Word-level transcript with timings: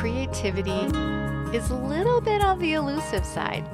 creativity 0.00 0.80
is 1.54 1.68
a 1.68 1.74
little 1.74 2.22
bit 2.22 2.42
on 2.42 2.58
the 2.58 2.72
elusive 2.72 3.22
side. 3.22 3.68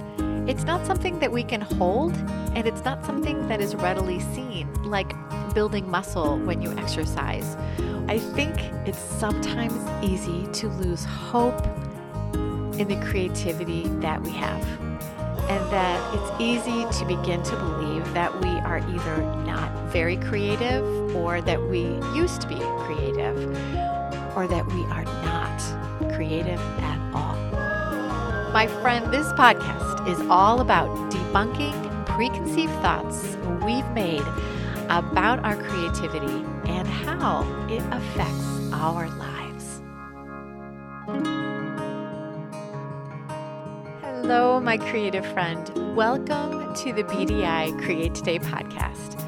It's 0.49 0.65
not 0.65 0.85
something 0.85 1.21
that 1.21 1.31
we 1.31 1.45
can 1.45 1.61
hold, 1.61 2.17
and 2.53 2.67
it's 2.67 2.85
not 2.85 3.07
something 3.07 3.47
that 3.47 3.61
is 3.61 3.77
readily 3.77 4.19
seen, 4.35 4.67
like 4.83 5.13
building 5.55 5.89
muscle 5.89 6.37
when 6.41 6.61
you 6.61 6.73
exercise. 6.79 7.57
I 8.09 8.19
think 8.19 8.57
it's 8.89 8.99
sometimes 8.99 9.79
easy 10.05 10.49
to 10.55 10.67
lose 10.67 11.05
hope 11.05 11.65
in 12.77 12.89
the 12.89 13.01
creativity 13.09 13.85
that 14.01 14.21
we 14.21 14.31
have, 14.31 14.65
and 15.49 15.71
that 15.71 16.13
it's 16.13 16.41
easy 16.41 16.87
to 16.99 17.05
begin 17.07 17.41
to 17.45 17.57
believe 17.57 18.03
that 18.15 18.37
we 18.41 18.49
are 18.49 18.79
either 18.79 19.23
not 19.47 19.71
very 19.93 20.17
creative, 20.17 21.15
or 21.15 21.41
that 21.43 21.63
we 21.63 21.83
used 22.17 22.41
to 22.41 22.49
be 22.49 22.59
creative, 22.85 23.57
or 24.37 24.47
that 24.47 24.67
we 24.73 24.85
are 24.85 25.05
not 25.25 26.15
creative 26.15 26.61
at 26.61 27.15
all. 27.15 27.35
My 28.53 28.67
friend, 28.83 29.11
this 29.13 29.27
podcast 29.33 30.07
is 30.07 30.21
all 30.29 30.61
about 30.61 30.89
debunking 31.11 32.07
preconceived 32.07 32.73
thoughts 32.75 33.37
we've 33.65 33.91
made 33.93 34.23
about 34.91 35.41
our 35.41 35.57
creativity 35.57 36.45
and 36.71 36.87
how 36.87 37.43
it 37.69 37.83
affects 37.91 38.73
our 38.73 39.09
lives. 39.17 39.83
Hello, 44.03 44.61
my 44.61 44.77
creative 44.77 45.27
friend. 45.33 45.97
Welcome 45.97 46.75
to 46.75 46.93
the 46.93 47.05
BDI 47.05 47.83
Create 47.83 48.15
Today 48.15 48.39
podcast. 48.39 49.23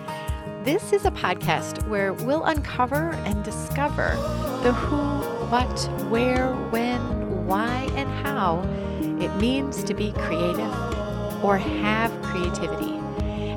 This 0.64 0.92
is 0.92 1.06
a 1.06 1.10
podcast 1.10 1.86
where 1.88 2.12
we'll 2.12 2.44
uncover 2.44 3.10
and 3.24 3.42
discover 3.42 4.16
the 4.62 4.72
who, 4.72 4.96
what, 5.50 5.80
where, 6.10 6.52
when, 6.70 7.46
why, 7.46 7.88
and 7.94 8.08
how 8.27 8.60
it 9.24 9.34
means 9.36 9.84
to 9.84 9.94
be 9.94 10.12
creative 10.12 11.44
or 11.44 11.56
have 11.56 12.10
creativity. 12.22 12.92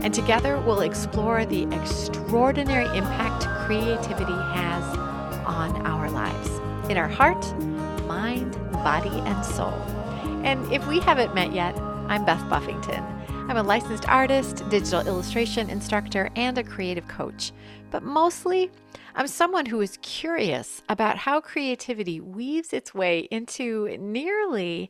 And 0.03 0.13
together 0.13 0.59
we'll 0.59 0.81
explore 0.81 1.45
the 1.45 1.63
extraordinary 1.75 2.85
impact 2.95 3.47
creativity 3.65 4.31
has 4.31 4.83
on 5.45 5.85
our 5.85 6.09
lives 6.09 6.49
in 6.89 6.97
our 6.97 7.07
heart, 7.07 7.41
mind, 8.05 8.53
body, 8.71 9.09
and 9.09 9.45
soul. 9.45 9.73
And 10.43 10.71
if 10.71 10.85
we 10.87 10.99
haven't 10.99 11.33
met 11.33 11.51
yet, 11.51 11.77
I'm 12.09 12.25
Beth 12.25 12.47
Buffington. 12.49 13.03
I'm 13.47 13.57
a 13.57 13.63
licensed 13.63 14.07
artist, 14.07 14.67
digital 14.69 15.05
illustration 15.05 15.69
instructor, 15.69 16.29
and 16.35 16.57
a 16.57 16.63
creative 16.63 17.07
coach. 17.07 17.51
But 17.89 18.03
mostly, 18.03 18.71
I'm 19.15 19.27
someone 19.27 19.65
who 19.65 19.81
is 19.81 19.97
curious 20.01 20.81
about 20.87 21.17
how 21.17 21.41
creativity 21.41 22.21
weaves 22.21 22.71
its 22.71 22.93
way 22.93 23.27
into 23.31 23.97
nearly 23.99 24.89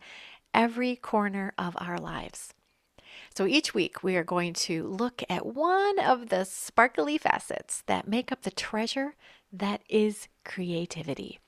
every 0.54 0.96
corner 0.96 1.54
of 1.58 1.76
our 1.80 1.98
lives. 1.98 2.54
So 3.36 3.48
each 3.48 3.74
week, 3.74 4.04
we 4.04 4.16
are 4.16 4.24
going 4.24 4.54
to 4.54 4.88
look 4.88 5.24
at 5.30 5.46
one 5.46 5.98
of 6.00 6.30
the 6.30 6.44
sparkly 6.44 7.18
facets 7.18 7.84
that 7.88 8.08
make 8.08 8.32
up 8.32 8.44
the 8.44 8.52
treasure 8.52 9.16
that 9.52 9.82
is 9.90 10.28
creativity. 10.44 11.40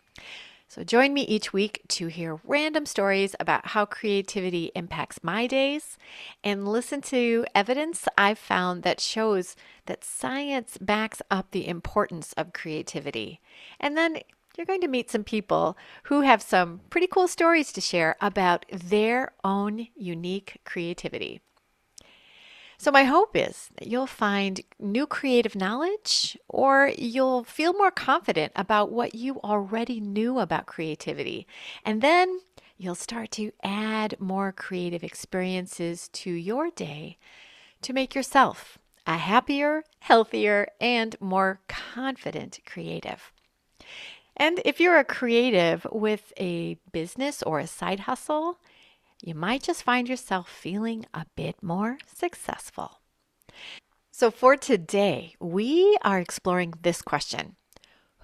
So 0.74 0.84
join 0.84 1.14
me 1.14 1.22
each 1.22 1.54
week 1.54 1.84
to 1.90 2.08
hear 2.08 2.40
random 2.44 2.88
stories 2.88 3.36
about 3.40 3.68
how 3.68 3.86
creativity 3.86 4.72
impacts 4.74 5.24
my 5.24 5.46
days 5.46 6.00
and 6.44 6.68
listen 6.68 7.00
to 7.02 7.46
evidence 7.54 8.08
I've 8.18 8.40
found 8.40 8.82
that 8.82 9.00
shows 9.00 9.56
that 9.86 10.04
science 10.04 10.80
backs 10.82 11.22
up 11.30 11.52
the 11.52 11.68
importance 11.68 12.34
of 12.34 12.54
creativity. 12.54 13.40
And 13.80 13.96
then 13.96 14.18
you're 14.58 14.66
going 14.66 14.82
to 14.82 14.88
meet 14.88 15.12
some 15.12 15.24
people 15.24 15.78
who 16.06 16.22
have 16.22 16.42
some 16.42 16.82
pretty 16.90 17.06
cool 17.06 17.28
stories 17.28 17.72
to 17.74 17.80
share 17.80 18.16
about 18.20 18.66
their 18.72 19.34
own 19.44 19.90
unique 19.96 20.58
creativity. 20.66 21.40
So, 22.84 22.92
my 22.92 23.06
hope 23.06 23.38
is 23.38 23.70
that 23.78 23.88
you'll 23.88 24.08
find 24.08 24.60
new 24.78 25.08
creative 25.08 25.56
knowledge 25.56 26.38
or 26.50 26.92
you'll 26.98 27.46
feel 27.46 27.72
more 27.72 27.92
confident 27.92 28.52
about 28.58 28.92
what 28.92 29.16
you 29.16 29.40
already 29.40 30.02
knew 30.02 30.38
about 30.38 30.66
creativity. 30.66 31.48
And 31.86 32.02
then 32.02 32.42
you'll 32.78 32.96
start 32.96 33.32
to 33.32 33.54
add 33.64 34.20
more 34.20 34.52
creative 34.52 35.02
experiences 35.02 36.10
to 36.10 36.30
your 36.30 36.72
day 36.72 37.18
to 37.84 37.94
make 37.94 38.14
yourself 38.16 38.78
a 39.08 39.16
happier, 39.16 39.86
healthier, 40.00 40.68
and 40.82 41.16
more 41.22 41.62
confident 41.70 42.60
creative. 42.66 43.32
And 44.36 44.60
if 44.66 44.82
you're 44.82 45.00
a 45.00 45.06
creative 45.06 45.88
with 45.90 46.34
a 46.38 46.78
business 46.92 47.44
or 47.44 47.60
a 47.60 47.68
side 47.68 48.02
hustle, 48.02 48.60
you 49.24 49.34
might 49.34 49.64
just 49.64 49.84
find 49.84 50.10
yourself 50.10 50.50
feeling 50.50 51.06
a 51.14 51.26
bit 51.38 51.64
more 51.64 51.98
successful. 52.14 53.00
So, 54.12 54.30
for 54.30 54.58
today, 54.58 55.36
we 55.40 55.98
are 56.02 56.20
exploring 56.20 56.74
this 56.82 57.02
question 57.02 57.56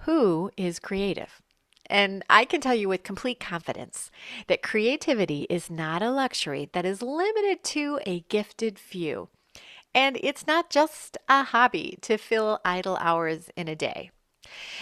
Who 0.00 0.50
is 0.58 0.78
creative? 0.78 1.40
And 1.86 2.22
I 2.28 2.44
can 2.44 2.60
tell 2.60 2.74
you 2.74 2.88
with 2.88 3.02
complete 3.02 3.40
confidence 3.40 4.10
that 4.46 4.62
creativity 4.62 5.46
is 5.48 5.70
not 5.70 6.02
a 6.02 6.10
luxury 6.10 6.68
that 6.74 6.84
is 6.84 7.02
limited 7.02 7.64
to 7.64 7.98
a 8.06 8.20
gifted 8.28 8.78
few. 8.78 9.30
And 9.92 10.18
it's 10.22 10.46
not 10.46 10.70
just 10.70 11.16
a 11.28 11.44
hobby 11.44 11.98
to 12.02 12.18
fill 12.18 12.60
idle 12.64 12.96
hours 13.00 13.50
in 13.56 13.66
a 13.66 13.74
day. 13.74 14.10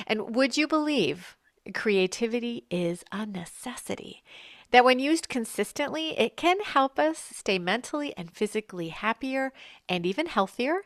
And 0.07 0.35
would 0.35 0.57
you 0.57 0.67
believe 0.67 1.37
creativity 1.73 2.67
is 2.71 3.05
a 3.11 3.25
necessity? 3.25 4.23
That 4.71 4.85
when 4.85 4.99
used 4.99 5.29
consistently, 5.29 6.19
it 6.19 6.37
can 6.37 6.61
help 6.61 6.99
us 6.99 7.19
stay 7.19 7.59
mentally 7.59 8.15
and 8.17 8.31
physically 8.31 8.89
happier 8.89 9.53
and 9.89 10.05
even 10.05 10.27
healthier. 10.27 10.83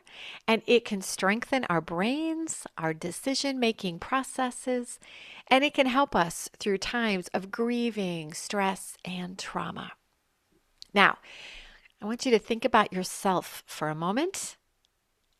And 0.47 0.61
it 0.65 0.85
can 0.85 1.01
strengthen 1.01 1.65
our 1.69 1.81
brains, 1.81 2.65
our 2.77 2.93
decision 2.93 3.59
making 3.59 3.99
processes, 3.99 4.99
and 5.47 5.63
it 5.63 5.73
can 5.73 5.87
help 5.87 6.15
us 6.15 6.49
through 6.57 6.77
times 6.77 7.27
of 7.33 7.51
grieving, 7.51 8.33
stress, 8.33 8.97
and 9.03 9.37
trauma. 9.37 9.91
Now, 10.93 11.17
I 12.01 12.05
want 12.05 12.25
you 12.25 12.31
to 12.31 12.39
think 12.39 12.63
about 12.63 12.93
yourself 12.93 13.63
for 13.65 13.89
a 13.89 13.95
moment 13.95 14.57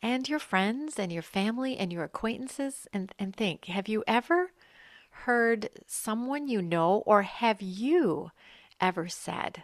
and 0.01 0.27
your 0.27 0.39
friends 0.39 0.99
and 0.99 1.11
your 1.11 1.21
family 1.21 1.77
and 1.77 1.91
your 1.93 2.03
acquaintances 2.03 2.87
and, 2.93 3.13
and 3.17 3.35
think 3.35 3.65
have 3.65 3.87
you 3.87 4.03
ever 4.05 4.51
heard 5.25 5.69
someone 5.87 6.47
you 6.47 6.61
know, 6.61 7.03
or 7.05 7.21
have 7.21 7.61
you 7.61 8.31
ever 8.81 9.07
said, 9.07 9.63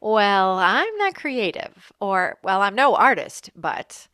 Well, 0.00 0.58
I'm 0.58 0.96
not 0.96 1.14
creative, 1.14 1.92
or 2.00 2.38
Well, 2.42 2.62
I'm 2.62 2.74
no 2.74 2.94
artist, 2.94 3.50
but 3.54 4.08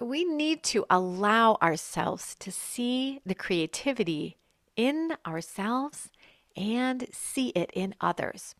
we 0.00 0.24
need 0.24 0.62
to 0.62 0.86
allow 0.88 1.58
ourselves 1.60 2.34
to 2.36 2.52
see 2.52 3.20
the 3.26 3.34
creativity 3.34 4.36
in 4.76 5.16
ourselves 5.26 6.10
and 6.56 7.06
see 7.12 7.48
it 7.50 7.70
in 7.74 7.94
others. 8.00 8.54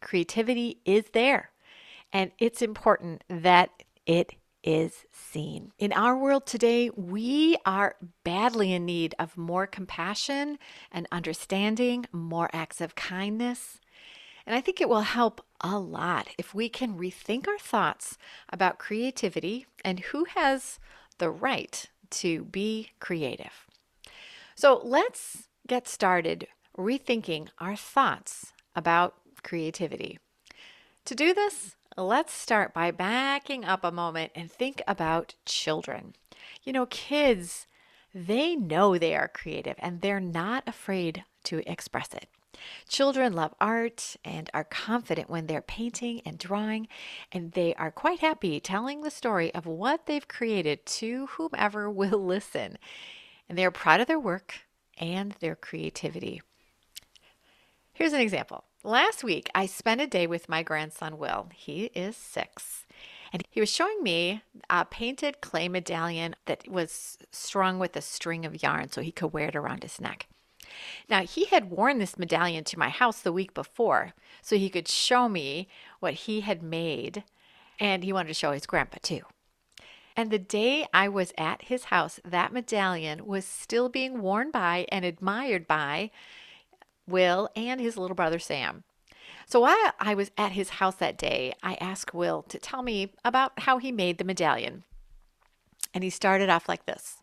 Creativity 0.00 0.78
is 0.84 1.06
there, 1.12 1.50
and 2.12 2.30
it's 2.38 2.60
important 2.60 3.24
that 3.28 3.70
it 4.06 4.34
is 4.62 5.04
seen. 5.12 5.72
In 5.78 5.92
our 5.92 6.16
world 6.16 6.46
today, 6.46 6.90
we 6.96 7.56
are 7.66 7.96
badly 8.24 8.72
in 8.72 8.86
need 8.86 9.14
of 9.18 9.36
more 9.36 9.66
compassion 9.66 10.58
and 10.90 11.06
understanding, 11.10 12.06
more 12.12 12.48
acts 12.52 12.80
of 12.80 12.94
kindness. 12.94 13.80
And 14.46 14.54
I 14.54 14.60
think 14.60 14.80
it 14.80 14.88
will 14.88 15.02
help 15.02 15.44
a 15.60 15.78
lot 15.78 16.28
if 16.38 16.54
we 16.54 16.68
can 16.68 16.98
rethink 16.98 17.46
our 17.46 17.58
thoughts 17.58 18.18
about 18.50 18.78
creativity 18.78 19.66
and 19.84 20.00
who 20.00 20.24
has 20.24 20.78
the 21.18 21.30
right 21.30 21.88
to 22.10 22.44
be 22.44 22.90
creative. 23.00 23.66
So 24.54 24.80
let's 24.84 25.48
get 25.66 25.88
started 25.88 26.48
rethinking 26.76 27.48
our 27.58 27.76
thoughts 27.76 28.52
about 28.74 29.14
creativity. 29.42 30.18
To 31.04 31.14
do 31.14 31.34
this, 31.34 31.76
Let's 31.96 32.32
start 32.32 32.72
by 32.72 32.90
backing 32.90 33.66
up 33.66 33.84
a 33.84 33.92
moment 33.92 34.32
and 34.34 34.50
think 34.50 34.80
about 34.88 35.34
children. 35.44 36.14
You 36.62 36.72
know, 36.72 36.86
kids, 36.86 37.66
they 38.14 38.56
know 38.56 38.96
they 38.96 39.14
are 39.14 39.28
creative 39.28 39.76
and 39.78 40.00
they're 40.00 40.20
not 40.20 40.64
afraid 40.66 41.24
to 41.44 41.62
express 41.70 42.14
it. 42.14 42.28
Children 42.88 43.34
love 43.34 43.54
art 43.60 44.16
and 44.24 44.48
are 44.54 44.64
confident 44.64 45.28
when 45.28 45.46
they're 45.46 45.60
painting 45.60 46.22
and 46.24 46.38
drawing, 46.38 46.88
and 47.30 47.52
they 47.52 47.74
are 47.74 47.90
quite 47.90 48.20
happy 48.20 48.60
telling 48.60 49.02
the 49.02 49.10
story 49.10 49.52
of 49.54 49.66
what 49.66 50.06
they've 50.06 50.28
created 50.28 50.86
to 50.86 51.26
whomever 51.26 51.90
will 51.90 52.24
listen. 52.24 52.78
And 53.48 53.58
they 53.58 53.66
are 53.66 53.70
proud 53.70 54.00
of 54.00 54.06
their 54.06 54.20
work 54.20 54.54
and 54.96 55.32
their 55.40 55.56
creativity. 55.56 56.40
Here's 57.92 58.14
an 58.14 58.20
example. 58.20 58.64
Last 58.84 59.22
week, 59.22 59.48
I 59.54 59.66
spent 59.66 60.00
a 60.00 60.08
day 60.08 60.26
with 60.26 60.48
my 60.48 60.64
grandson, 60.64 61.16
Will. 61.16 61.48
He 61.54 61.84
is 61.94 62.16
six. 62.16 62.84
And 63.32 63.44
he 63.48 63.60
was 63.60 63.70
showing 63.70 64.02
me 64.02 64.42
a 64.68 64.84
painted 64.84 65.40
clay 65.40 65.68
medallion 65.68 66.34
that 66.46 66.66
was 66.68 67.16
strung 67.30 67.78
with 67.78 67.94
a 67.94 68.00
string 68.00 68.44
of 68.44 68.60
yarn 68.60 68.90
so 68.90 69.00
he 69.00 69.12
could 69.12 69.32
wear 69.32 69.48
it 69.48 69.56
around 69.56 69.84
his 69.84 70.00
neck. 70.00 70.26
Now, 71.08 71.22
he 71.22 71.44
had 71.44 71.70
worn 71.70 71.98
this 71.98 72.18
medallion 72.18 72.64
to 72.64 72.78
my 72.78 72.88
house 72.88 73.20
the 73.20 73.32
week 73.32 73.54
before 73.54 74.14
so 74.42 74.56
he 74.56 74.68
could 74.68 74.88
show 74.88 75.28
me 75.28 75.68
what 76.00 76.14
he 76.14 76.40
had 76.40 76.60
made, 76.60 77.22
and 77.78 78.02
he 78.02 78.12
wanted 78.12 78.28
to 78.28 78.34
show 78.34 78.50
his 78.50 78.66
grandpa 78.66 78.98
too. 79.00 79.20
And 80.16 80.30
the 80.30 80.40
day 80.40 80.86
I 80.92 81.08
was 81.08 81.32
at 81.38 81.62
his 81.62 81.84
house, 81.84 82.18
that 82.24 82.52
medallion 82.52 83.26
was 83.26 83.44
still 83.44 83.88
being 83.88 84.20
worn 84.20 84.50
by 84.50 84.86
and 84.90 85.04
admired 85.04 85.68
by 85.68 86.10
Will 87.06 87.48
and 87.56 87.80
his 87.80 87.96
little 87.96 88.14
brother 88.14 88.38
Sam. 88.38 88.84
So 89.46 89.60
while 89.60 89.92
I 90.00 90.14
was 90.14 90.30
at 90.38 90.52
his 90.52 90.70
house 90.70 90.96
that 90.96 91.18
day, 91.18 91.52
I 91.62 91.74
asked 91.74 92.14
Will 92.14 92.42
to 92.44 92.58
tell 92.58 92.82
me 92.82 93.12
about 93.24 93.60
how 93.60 93.78
he 93.78 93.92
made 93.92 94.18
the 94.18 94.24
medallion. 94.24 94.84
And 95.92 96.02
he 96.02 96.10
started 96.10 96.48
off 96.48 96.68
like 96.68 96.86
this 96.86 97.18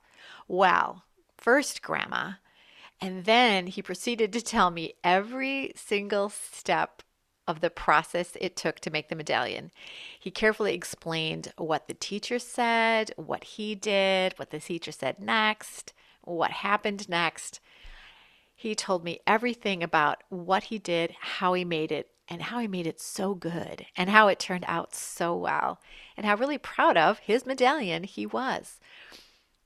Well, 0.47 1.03
first, 1.37 1.81
Grandma. 1.81 2.33
And 3.01 3.23
then 3.25 3.67
he 3.67 3.81
proceeded 3.81 4.33
to 4.33 4.41
tell 4.41 4.71
me 4.71 4.95
every 5.03 5.71
single 5.75 6.29
step 6.29 7.01
of 7.47 7.61
the 7.61 7.69
process 7.71 8.37
it 8.39 8.55
took 8.55 8.79
to 8.81 8.91
make 8.91 9.09
the 9.09 9.15
medallion. 9.15 9.71
He 10.19 10.29
carefully 10.29 10.75
explained 10.75 11.51
what 11.57 11.87
the 11.87 11.95
teacher 11.95 12.37
said, 12.37 13.11
what 13.15 13.43
he 13.43 13.73
did, 13.73 14.37
what 14.37 14.51
the 14.51 14.59
teacher 14.59 14.91
said 14.91 15.19
next, 15.19 15.93
what 16.21 16.51
happened 16.51 17.09
next. 17.09 17.59
He 18.59 18.75
told 18.75 19.05
me 19.05 19.21
everything 19.25 19.81
about 19.81 20.21
what 20.27 20.65
he 20.65 20.79
did, 20.79 21.15
how 21.17 21.53
he 21.53 21.63
made 21.63 21.93
it, 21.93 22.09
and 22.27 22.41
how 22.41 22.59
he 22.59 22.67
made 22.67 22.87
it 22.87 22.99
so 22.99 23.33
good, 23.33 23.85
and 23.95 24.09
how 24.09 24.27
it 24.27 24.37
turned 24.37 24.65
out 24.67 24.93
so 24.93 25.33
well, 25.33 25.79
and 26.17 26.25
how 26.25 26.35
really 26.35 26.57
proud 26.57 26.97
of 26.97 27.19
his 27.19 27.45
medallion 27.45 28.03
he 28.03 28.25
was. 28.25 28.81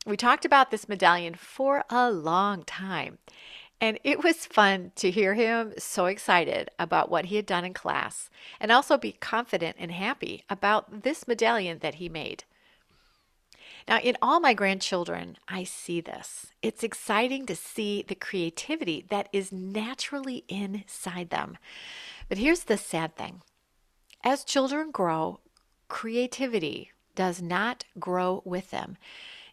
We 0.05 0.15
talked 0.15 0.45
about 0.45 0.69
this 0.69 0.87
medallion 0.87 1.33
for 1.33 1.83
a 1.89 2.11
long 2.11 2.61
time. 2.65 3.17
And 3.81 3.97
it 4.03 4.23
was 4.23 4.45
fun 4.45 4.91
to 4.97 5.09
hear 5.09 5.33
him 5.33 5.73
so 5.79 6.05
excited 6.05 6.69
about 6.77 7.09
what 7.09 7.25
he 7.25 7.37
had 7.37 7.47
done 7.47 7.65
in 7.65 7.73
class 7.73 8.29
and 8.59 8.71
also 8.71 8.99
be 8.99 9.13
confident 9.13 9.75
and 9.79 9.91
happy 9.91 10.43
about 10.51 11.01
this 11.01 11.27
medallion 11.27 11.79
that 11.79 11.95
he 11.95 12.09
made. 12.09 12.43
Now, 13.87 13.99
in 13.99 14.17
all 14.21 14.39
my 14.39 14.53
grandchildren, 14.53 15.37
I 15.47 15.63
see 15.63 16.01
this. 16.01 16.47
It's 16.61 16.83
exciting 16.83 17.45
to 17.47 17.55
see 17.55 18.03
the 18.07 18.15
creativity 18.15 19.05
that 19.09 19.29
is 19.33 19.51
naturally 19.51 20.43
inside 20.47 21.29
them. 21.29 21.57
But 22.29 22.37
here's 22.37 22.63
the 22.63 22.77
sad 22.77 23.15
thing 23.15 23.41
as 24.23 24.43
children 24.43 24.91
grow, 24.91 25.39
creativity 25.87 26.91
does 27.15 27.41
not 27.41 27.83
grow 27.99 28.41
with 28.45 28.71
them, 28.71 28.97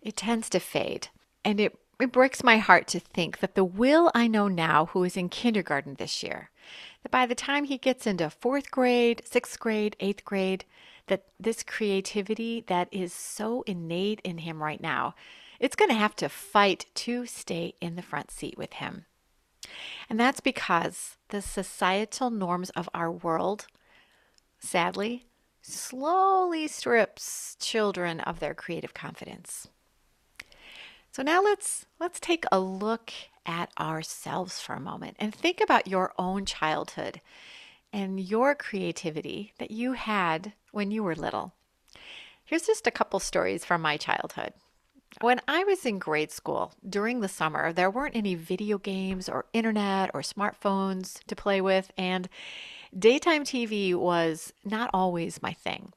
it 0.01 0.17
tends 0.17 0.49
to 0.51 0.61
fade. 0.61 1.09
And 1.45 1.61
it 1.61 1.77
it 2.01 2.13
breaks 2.13 2.43
my 2.43 2.57
heart 2.57 2.87
to 2.89 3.01
think 3.01 3.41
that 3.41 3.55
the 3.55 3.65
Will 3.65 4.11
I 4.15 4.27
know 4.27 4.49
now, 4.49 4.87
who 4.87 5.05
is 5.05 5.19
in 5.19 5.29
kindergarten 5.29 5.97
this 5.97 6.23
year, 6.23 6.51
that 7.03 7.13
by 7.13 7.27
the 7.27 7.35
time 7.35 7.65
he 7.65 7.77
gets 7.77 8.07
into 8.07 8.31
fourth 8.31 8.71
grade, 8.71 9.23
sixth 9.27 9.61
grade, 9.61 9.97
eighth 10.01 10.25
grade, 10.25 10.65
that 11.11 11.25
this 11.41 11.65
creativity 11.65 12.65
that 12.69 12.89
is 12.93 13.13
so 13.13 13.63
innate 13.67 14.21
in 14.25 14.39
him 14.39 14.63
right 14.63 14.81
now, 14.81 15.15
it's 15.59 15.77
going 15.77 15.91
to 15.91 15.95
have 15.97 16.15
to 16.17 16.29
fight 16.29 16.87
to 16.95 17.27
stay 17.27 17.75
in 17.81 17.97
the 17.97 18.03
front 18.03 18.31
seat 18.31 18.57
with 18.57 18.75
him. 18.75 19.05
And 20.09 20.19
that's 20.19 20.41
because 20.41 21.17
the 21.29 21.43
societal 21.43 22.31
norms 22.31 22.71
of 22.71 22.89
our 22.95 23.11
world, 23.11 23.67
sadly, 24.61 25.27
slowly 25.61 26.69
strips 26.69 27.57
children 27.61 28.21
of 28.21 28.39
their 28.39 28.55
creative 28.55 28.95
confidence. 28.95 29.69
So 31.11 31.25
now 31.25 31.43
let's 31.43 31.87
let's 31.99 32.21
take 32.21 32.45
a 32.53 32.61
look 32.61 33.13
at 33.45 33.73
ourselves 33.81 34.61
for 34.61 34.75
a 34.75 34.81
moment 34.81 35.17
and 35.19 35.35
think 35.35 35.61
about 35.61 35.89
your 35.89 36.13
own 36.19 36.47
childhood 36.47 37.21
and 37.93 38.21
your 38.21 38.55
creativity 38.55 39.53
that 39.59 39.71
you 39.71 39.93
had 39.93 40.53
when 40.73 40.91
you 40.91 41.03
were 41.03 41.15
little. 41.15 41.53
Here's 42.45 42.67
just 42.67 42.87
a 42.87 42.91
couple 42.91 43.21
stories 43.21 43.65
from 43.65 43.83
my 43.83 43.97
childhood. 43.97 44.53
When 45.21 45.41
I 45.49 45.65
was 45.65 45.85
in 45.85 45.99
grade 45.99 46.31
school 46.31 46.73
during 46.89 47.21
the 47.21 47.29
summer, 47.29 47.73
there 47.73 47.91
weren't 47.91 48.17
any 48.17 48.35
video 48.37 48.79
games 48.79 49.29
or 49.29 49.47
internet 49.53 50.11
or 50.15 50.21
smartphones 50.21 51.25
to 51.25 51.37
play 51.37 51.61
with, 51.61 51.91
and 51.99 52.29
daytime 52.97 53.45
TV 53.45 53.95
was 53.95 54.53
not 54.65 54.91
always 54.95 55.43
my 55.43 55.53
thing. 55.53 55.93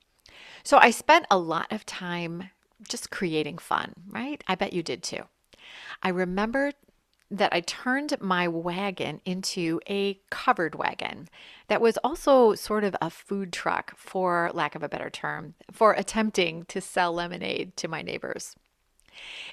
So 0.63 0.77
I 0.77 0.91
spent 0.91 1.27
a 1.29 1.37
lot 1.37 1.71
of 1.71 1.85
time 1.85 2.49
just 2.87 3.11
creating 3.11 3.59
fun, 3.59 3.93
right? 4.09 4.43
I 4.47 4.55
bet 4.55 4.73
you 4.73 4.81
did 4.81 5.03
too. 5.03 5.23
I 6.01 6.09
remember 6.09 6.71
that 7.33 7.51
I 7.51 7.61
turned 7.61 8.15
my 8.21 8.47
wagon 8.47 9.19
into 9.25 9.81
a 9.89 10.19
covered 10.29 10.75
wagon 10.75 11.29
that 11.67 11.81
was 11.81 11.97
also 12.03 12.53
sort 12.53 12.83
of 12.83 12.95
a 13.01 13.09
food 13.09 13.51
truck, 13.51 13.97
for 13.97 14.51
lack 14.53 14.75
of 14.75 14.83
a 14.83 14.89
better 14.89 15.09
term, 15.09 15.55
for 15.71 15.93
attempting 15.93 16.63
to 16.65 16.79
sell 16.79 17.11
lemonade 17.11 17.75
to 17.77 17.87
my 17.87 18.03
neighbors. 18.03 18.55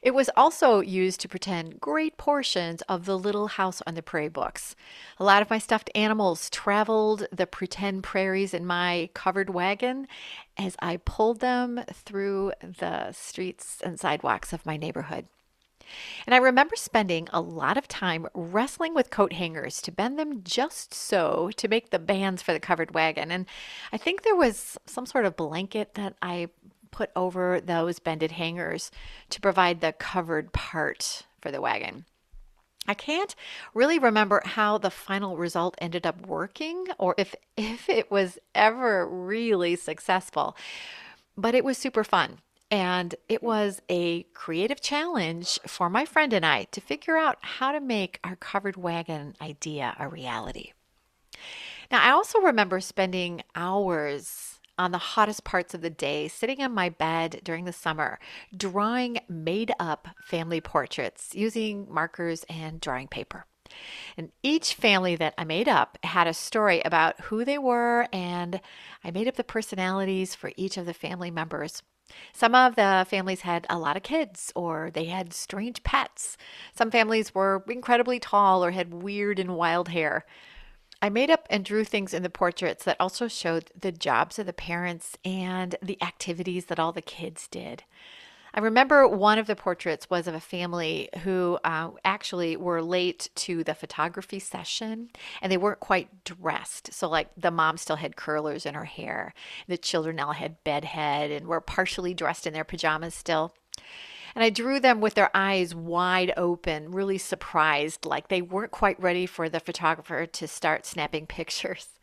It 0.03 0.13
was 0.13 0.31
also 0.37 0.81
used 0.81 1.21
to 1.21 1.29
pretend 1.29 1.81
great 1.81 2.19
portions 2.19 2.83
of 2.83 3.07
the 3.07 3.19
Little 3.19 3.49
House 3.49 3.83
on 3.87 3.95
the 3.95 4.03
Prairie 4.03 4.29
books. 4.29 4.77
A 5.19 5.25
lot 5.25 5.43
of 5.43 5.51
my 5.51 5.59
stuffed 5.59 5.91
animals 5.95 6.51
traveled 6.51 7.27
the 7.33 7.47
pretend 7.47 8.03
prairies 8.03 8.53
in 8.53 8.67
my 8.67 9.09
covered 9.15 9.51
wagon 9.51 10.07
as 10.59 10.77
I 10.81 10.99
pulled 10.99 11.41
them 11.41 11.83
through 11.91 12.53
the 12.61 13.13
streets 13.13 13.81
and 13.83 13.99
sidewalks 13.99 14.53
of 14.53 14.67
my 14.67 14.77
neighborhood. 14.77 15.27
And 16.27 16.35
I 16.35 16.39
remember 16.39 16.77
spending 16.77 17.29
a 17.33 17.41
lot 17.41 17.77
of 17.77 17.89
time 17.89 18.27
wrestling 18.35 18.95
with 18.95 19.11
coat 19.11 19.33
hangers 19.33 19.81
to 19.83 19.93
bend 19.93 20.19
them 20.19 20.43
just 20.43 20.95
so 20.95 21.51
to 21.57 21.69
make 21.69 21.91
the 21.91 21.99
bands 21.99 22.43
for 22.43 22.53
the 22.53 22.61
covered 22.61 22.95
wagon. 22.95 23.31
And 23.31 23.47
I 23.93 23.97
think 23.97 24.23
there 24.23 24.37
was 24.37 24.79
some 24.87 25.07
sort 25.07 25.25
of 25.25 25.37
blanket 25.37 25.95
that 25.95 26.17
I 26.23 26.49
put 26.91 27.11
over 27.15 27.61
those 27.61 27.99
bended 27.99 28.33
hangers 28.33 28.91
to 29.31 29.41
provide 29.41 29.81
the 29.81 29.93
covered 29.93 30.53
part 30.53 31.23
for 31.41 31.51
the 31.51 31.61
wagon. 31.61 32.05
I 32.87 32.95
can't 32.95 33.35
really 33.75 33.99
remember 33.99 34.43
how 34.45 34.79
the 34.79 34.91
final 34.91 35.37
result 35.37 35.77
ended 35.79 36.07
up 36.07 36.27
working 36.27 36.87
or 36.99 37.15
if 37.19 37.35
if 37.57 37.89
it 37.89 38.11
was 38.11 38.39
ever 38.55 39.07
really 39.07 39.77
successful. 39.77 40.57
But 41.37 41.55
it 41.55 41.65
was 41.65 41.79
super 41.79 42.05
fun. 42.05 42.39
And 42.71 43.15
it 43.29 43.43
was 43.43 43.83
a 43.89 44.23
creative 44.35 44.81
challenge 44.81 45.59
for 45.67 45.91
my 45.91 46.05
friend 46.05 46.33
and 46.33 46.47
I 46.47 46.65
to 46.71 46.81
figure 46.81 47.17
out 47.17 47.39
how 47.41 47.73
to 47.73 47.81
make 47.81 48.21
our 48.23 48.37
covered 48.37 48.77
wagon 48.77 49.35
idea 49.41 49.97
a 49.99 50.09
reality. 50.09 50.73
Now, 51.91 52.03
I 52.03 52.11
also 52.13 52.39
remember 52.41 52.81
spending 52.81 53.43
hours 53.57 54.61
on 54.79 54.93
the 54.93 54.99
hottest 54.99 55.45
parts 55.45 55.75
of 55.75 55.83
the 55.83 55.91
day, 55.91 56.29
sitting 56.29 56.63
on 56.63 56.73
my 56.73 56.89
bed 56.89 57.41
during 57.45 57.65
the 57.65 57.73
summer, 57.73 58.19
drawing 58.57 59.19
made 59.29 59.73
up 59.79 60.09
family 60.25 60.61
portraits 60.61 61.35
using 61.35 61.87
markers 61.93 62.45
and 62.49 62.81
drawing 62.81 63.09
paper. 63.09 63.45
And 64.17 64.31
each 64.43 64.75
family 64.75 65.17
that 65.17 65.35
I 65.37 65.45
made 65.45 65.69
up 65.69 65.99
had 66.03 66.27
a 66.27 66.35
story 66.35 66.81
about 66.83 67.21
who 67.23 67.45
they 67.45 67.59
were, 67.59 68.09
and 68.13 68.61
I 69.05 69.11
made 69.11 69.29
up 69.29 69.37
the 69.37 69.45
personalities 69.45 70.35
for 70.35 70.53
each 70.57 70.77
of 70.77 70.87
the 70.87 70.95
family 70.95 71.31
members. 71.31 71.83
Some 72.33 72.55
of 72.55 72.77
the 72.77 73.07
families 73.09 73.43
had 73.43 73.67
a 73.69 73.79
lot 73.79 73.97
of 73.97 74.03
kids 74.03 74.53
or 74.55 74.91
they 74.93 75.07
had 75.07 75.33
strange 75.33 75.83
pets. 75.83 76.37
Some 76.75 76.91
families 76.91 77.35
were 77.35 77.65
incredibly 77.69 78.19
tall 78.19 78.65
or 78.65 78.71
had 78.73 78.95
weird 78.95 79.39
and 79.39 79.57
wild 79.57 79.89
hair. 79.89 80.25
I 81.03 81.09
made 81.09 81.31
up 81.31 81.47
and 81.49 81.65
drew 81.65 81.85
things 81.85 82.13
in 82.13 82.23
the 82.23 82.31
portraits 82.31 82.85
that 82.85 82.99
also 83.01 83.27
showed 83.27 83.71
the 83.79 83.93
jobs 83.93 84.39
of 84.39 84.47
the 84.47 84.53
parents 84.53 85.17
and 85.25 85.75
the 85.83 86.01
activities 86.03 86.67
that 86.67 86.79
all 86.79 86.93
the 86.93 87.01
kids 87.01 87.49
did. 87.49 87.85
I 88.53 88.61
remember 88.61 89.07
one 89.07 89.39
of 89.39 89.47
the 89.47 89.57
portraits 89.57 90.11
was 90.11 90.27
of 90.27 90.35
a 90.35 90.41
family 90.41 91.09
who 91.23 91.59
uh, 91.65 91.91
actually 92.05 92.57
were 92.57 92.83
late 92.83 93.31
to 93.37 93.63
the 93.63 93.75
photography 93.75 94.39
session 94.39 95.11
and 95.41 95.53
they 95.53 95.57
weren't 95.57 95.81
quite 95.81 96.25
dressed. 96.25 96.93
So, 96.93 97.09
like, 97.09 97.29
the 97.37 97.51
mom 97.51 97.77
still 97.77 97.97
had 97.97 98.17
curlers 98.17 98.67
in 98.67 98.75
her 98.75 98.85
hair, 98.85 99.35
the 99.69 99.79
children 99.79 100.19
all 100.19 100.33
had 100.33 100.63
bedhead 100.65 101.31
and 101.31 101.47
were 101.47 101.61
partially 101.61 102.15
dressed 102.15 102.47
in 102.47 102.53
their 102.53 102.65
pajamas 102.65 103.15
still. 103.15 103.55
And 104.35 104.45
I 104.45 104.51
drew 104.51 104.79
them 104.79 105.01
with 105.01 105.15
their 105.15 105.31
eyes 105.35 105.75
wide 105.75 106.33
open, 106.37 106.93
really 106.93 107.19
surprised, 107.19 108.05
like 108.05 108.29
they 108.29 108.43
weren't 108.43 108.71
quite 108.71 109.01
ready 109.01 109.27
for 109.27 109.49
the 109.49 109.61
photographer 109.61 110.27
to 110.27 110.49
start 110.49 110.87
snapping 110.87 111.27
pictures. 111.29 112.00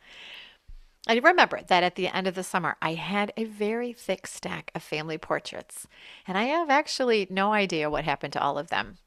I 1.07 1.15
remember 1.19 1.61
that 1.67 1.83
at 1.83 1.95
the 1.95 2.09
end 2.09 2.27
of 2.27 2.35
the 2.35 2.43
summer, 2.43 2.75
I 2.81 2.93
had 2.93 3.31
a 3.37 3.45
very 3.45 3.93
thick 3.93 4.27
stack 4.27 4.71
of 4.75 4.83
family 4.83 5.17
portraits, 5.17 5.87
and 6.27 6.37
I 6.37 6.43
have 6.43 6.69
actually 6.69 7.27
no 7.29 7.53
idea 7.53 7.89
what 7.89 8.03
happened 8.03 8.33
to 8.33 8.41
all 8.41 8.57
of 8.57 8.67
them. 8.67 8.97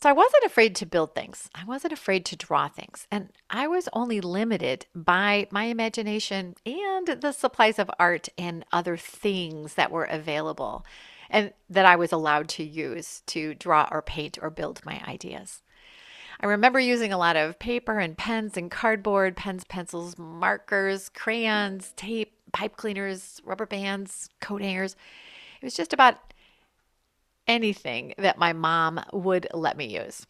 So 0.00 0.08
I 0.08 0.12
wasn't 0.12 0.44
afraid 0.44 0.76
to 0.76 0.86
build 0.86 1.14
things. 1.14 1.50
I 1.54 1.64
wasn't 1.64 1.92
afraid 1.92 2.24
to 2.26 2.36
draw 2.36 2.68
things. 2.68 3.08
And 3.10 3.30
I 3.50 3.66
was 3.66 3.88
only 3.92 4.20
limited 4.20 4.86
by 4.94 5.48
my 5.50 5.64
imagination 5.64 6.54
and 6.64 7.08
the 7.20 7.32
supplies 7.32 7.80
of 7.80 7.90
art 7.98 8.28
and 8.38 8.64
other 8.70 8.96
things 8.96 9.74
that 9.74 9.90
were 9.90 10.04
available 10.04 10.86
and 11.28 11.52
that 11.68 11.84
I 11.84 11.96
was 11.96 12.12
allowed 12.12 12.48
to 12.50 12.64
use 12.64 13.22
to 13.26 13.54
draw 13.54 13.88
or 13.90 14.00
paint 14.00 14.38
or 14.40 14.50
build 14.50 14.84
my 14.86 15.02
ideas. 15.06 15.62
I 16.40 16.46
remember 16.46 16.78
using 16.78 17.12
a 17.12 17.18
lot 17.18 17.36
of 17.36 17.58
paper 17.58 17.98
and 17.98 18.16
pens 18.16 18.56
and 18.56 18.70
cardboard, 18.70 19.36
pens, 19.36 19.64
pencils, 19.64 20.16
markers, 20.16 21.08
crayons, 21.08 21.92
tape, 21.96 22.32
pipe 22.52 22.76
cleaners, 22.76 23.40
rubber 23.44 23.66
bands, 23.66 24.28
coat 24.40 24.62
hangers. 24.62 24.94
It 25.60 25.64
was 25.64 25.74
just 25.74 25.92
about 25.92 26.16
anything 27.48 28.14
that 28.18 28.38
my 28.38 28.52
mom 28.52 29.00
would 29.12 29.48
let 29.52 29.76
me 29.76 29.86
use. 29.86 30.26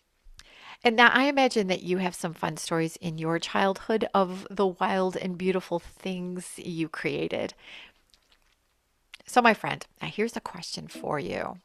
And 0.83 0.97
now 0.97 1.11
I 1.13 1.25
imagine 1.25 1.67
that 1.67 1.83
you 1.83 1.99
have 1.99 2.15
some 2.15 2.33
fun 2.33 2.57
stories 2.57 2.97
in 2.97 3.19
your 3.19 3.39
childhood 3.39 4.07
of 4.15 4.47
the 4.51 4.67
wild 4.67 5.17
and 5.17 5.37
beautiful 5.37 5.79
things 5.79 6.55
you 6.57 6.89
created. 6.89 7.53
So, 9.27 9.43
my 9.43 9.55
friend, 9.55 9.85
now 10.01 10.09
here's 10.09 10.37
a 10.37 10.41
question 10.41 10.89
for 10.89 11.19
you 11.19 11.59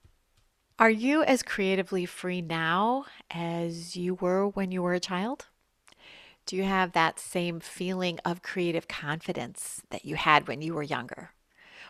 Are 0.80 0.89
you 0.89 1.24
as 1.24 1.44
creatively 1.44 2.06
free 2.08 2.42
now 2.42 3.06
as 3.30 3.96
you 3.96 4.15
were 4.15 4.48
when 4.48 4.72
you 4.72 4.82
were 4.82 4.96
a 4.96 5.00
child? 5.00 5.46
Do 6.48 6.56
you 6.56 6.63
have 6.63 6.94
that 6.94 7.20
same 7.20 7.60
feeling 7.60 8.20
of 8.25 8.42
creative 8.42 8.88
confidence 8.88 9.84
that 9.92 10.03
you 10.03 10.15
had 10.15 10.48
when 10.48 10.63
you 10.63 10.74
were 10.74 10.84
younger? 10.84 11.30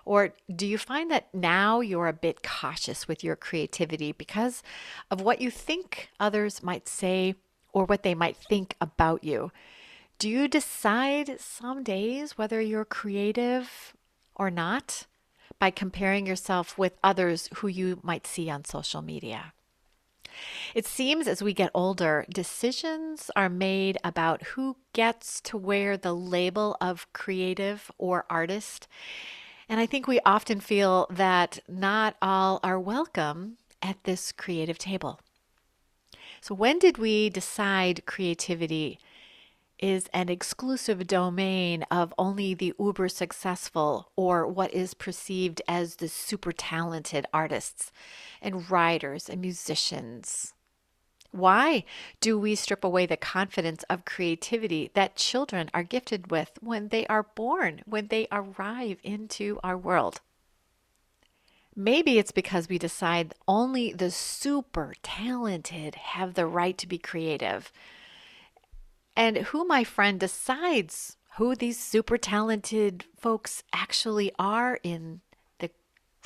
Or 0.04 0.34
do 0.54 0.68
you 0.68 0.78
find 0.78 1.10
that 1.12 1.34
now 1.34 1.80
you're 1.80 2.10
a 2.10 2.14
bit 2.14 2.44
cautious 2.44 3.08
with 3.08 3.24
your 3.24 3.38
creativity 3.38 4.12
because 4.12 4.62
of 5.10 5.22
what 5.22 5.40
you 5.40 5.50
think 5.50 6.10
others 6.20 6.62
might 6.62 6.90
say 6.90 7.36
or 7.72 7.86
what 7.86 8.04
they 8.04 8.14
might 8.14 8.36
think 8.36 8.76
about 8.82 9.24
you? 9.24 9.54
Do 10.20 10.30
you 10.30 10.50
decide 10.50 11.40
some 11.40 11.84
days 11.84 12.38
whether 12.38 12.60
you're 12.60 12.86
creative 12.86 13.94
or 14.36 14.52
not 14.52 15.06
by 15.64 15.72
comparing 15.72 16.26
yourself 16.26 16.78
with 16.78 17.00
others 17.02 17.48
who 17.56 17.70
you 17.70 17.98
might 18.04 18.28
see 18.28 18.50
on 18.50 18.66
social 18.66 19.02
media? 19.02 19.54
It 20.76 20.86
seems 20.86 21.26
as 21.26 21.42
we 21.42 21.54
get 21.54 21.72
older, 21.74 22.26
decisions 22.30 23.32
are 23.38 23.48
made 23.48 23.98
about 24.04 24.44
who 24.44 24.76
gets 24.92 25.40
to 25.40 25.56
wear 25.56 25.96
the 25.96 26.12
label 26.12 26.76
of 26.82 27.08
creative 27.14 27.90
or 27.98 28.26
artist. 28.30 28.90
And 29.70 29.80
I 29.80 29.86
think 29.86 30.06
we 30.06 30.20
often 30.26 30.60
feel 30.60 31.08
that 31.10 31.60
not 31.70 32.18
all 32.22 32.60
are 32.62 32.78
welcome 32.78 33.56
at 33.82 34.04
this 34.04 34.34
creative 34.34 34.78
table. 34.78 35.22
So, 36.42 36.54
when 36.54 36.78
did 36.78 36.98
we 36.98 37.30
decide 37.30 38.06
creativity 38.06 39.00
is 39.84 40.08
an 40.14 40.30
exclusive 40.30 41.06
domain 41.06 41.84
of 41.92 42.14
only 42.18 42.54
the 42.54 42.74
uber 42.80 43.10
successful 43.10 44.10
or 44.16 44.48
what 44.48 44.74
is 44.74 44.94
perceived 44.94 45.62
as 45.68 45.98
the 45.98 46.08
super 46.08 46.54
talented 46.54 47.26
artists 47.34 47.92
and 48.42 48.72
writers 48.72 49.28
and 49.28 49.42
musicians? 49.42 50.54
Why 51.32 51.84
do 52.22 52.40
we 52.40 52.56
strip 52.56 52.86
away 52.86 53.06
the 53.06 53.18
confidence 53.18 53.84
of 53.90 54.06
creativity 54.06 54.90
that 54.94 55.18
children 55.18 55.70
are 55.74 55.84
gifted 55.84 56.32
with 56.32 56.52
when 56.62 56.88
they 56.88 57.06
are 57.08 57.24
born, 57.24 57.82
when 57.86 58.08
they 58.08 58.30
arrive 58.32 59.00
into 59.04 59.60
our 59.66 59.78
world? 59.78 60.22
Maybe 61.76 62.18
it's 62.18 62.32
because 62.32 62.70
we 62.70 62.78
decide 62.78 63.34
only 63.50 63.92
the 63.92 64.12
super 64.12 64.94
talented 65.04 65.96
have 65.96 66.36
the 66.36 66.46
right 66.46 66.78
to 66.78 66.88
be 66.88 67.00
creative. 67.00 67.70
And 69.16 69.38
who, 69.38 69.66
my 69.66 69.84
friend, 69.84 70.20
decides 70.20 71.18
who 71.38 71.56
these 71.56 71.80
super 71.80 72.18
talented 72.18 73.06
folks 73.18 73.64
actually 73.74 74.32
are 74.38 74.80
in 74.84 75.22
the 75.60 75.70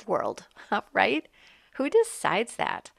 world, 0.06 0.46
right? 0.92 1.26
Who 1.74 1.90
decides 1.90 2.56
that? 2.56 2.90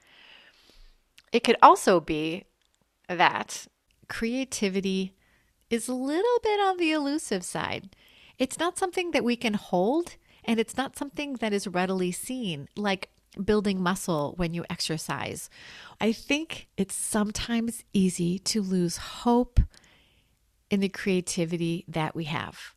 It 1.32 1.44
could 1.44 1.56
also 1.62 2.00
be 2.00 2.44
that 3.08 3.66
creativity 4.08 5.14
is 5.68 5.88
a 5.88 5.94
little 5.94 6.38
bit 6.42 6.60
on 6.60 6.76
the 6.76 6.92
elusive 6.92 7.44
side. 7.44 7.94
It's 8.38 8.58
not 8.58 8.78
something 8.78 9.12
that 9.12 9.24
we 9.24 9.36
can 9.36 9.54
hold, 9.54 10.16
and 10.44 10.58
it's 10.58 10.76
not 10.76 10.96
something 10.96 11.34
that 11.34 11.52
is 11.52 11.68
readily 11.68 12.10
seen, 12.10 12.68
like 12.76 13.10
building 13.44 13.80
muscle 13.80 14.34
when 14.36 14.54
you 14.54 14.64
exercise. 14.68 15.48
I 16.00 16.12
think 16.12 16.68
it's 16.76 16.94
sometimes 16.94 17.84
easy 17.92 18.38
to 18.40 18.62
lose 18.62 18.96
hope 18.96 19.60
in 20.70 20.80
the 20.80 20.88
creativity 20.88 21.84
that 21.88 22.14
we 22.14 22.24
have 22.24 22.74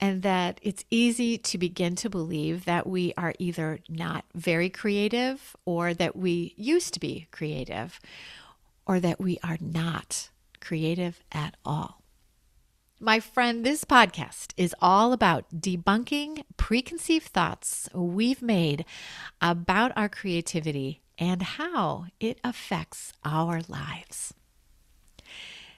and 0.00 0.22
that 0.22 0.58
it's 0.62 0.84
easy 0.90 1.36
to 1.36 1.58
begin 1.58 1.94
to 1.94 2.08
believe 2.08 2.64
that 2.64 2.86
we 2.86 3.12
are 3.16 3.34
either 3.38 3.78
not 3.88 4.24
very 4.34 4.70
creative 4.70 5.54
or 5.64 5.92
that 5.92 6.16
we 6.16 6.54
used 6.56 6.94
to 6.94 7.00
be 7.00 7.28
creative 7.30 8.00
or 8.86 8.98
that 8.98 9.20
we 9.20 9.38
are 9.44 9.58
not 9.60 10.30
creative 10.60 11.22
at 11.30 11.56
all. 11.64 12.02
My 12.98 13.20
friend, 13.20 13.64
this 13.64 13.84
podcast 13.84 14.52
is 14.56 14.74
all 14.80 15.12
about 15.12 15.48
debunking 15.54 16.44
preconceived 16.56 17.28
thoughts 17.28 17.88
we've 17.94 18.42
made 18.42 18.84
about 19.40 19.92
our 19.96 20.08
creativity 20.08 21.02
and 21.18 21.42
how 21.42 22.06
it 22.18 22.38
affects 22.42 23.12
our 23.24 23.60
lives. 23.68 24.34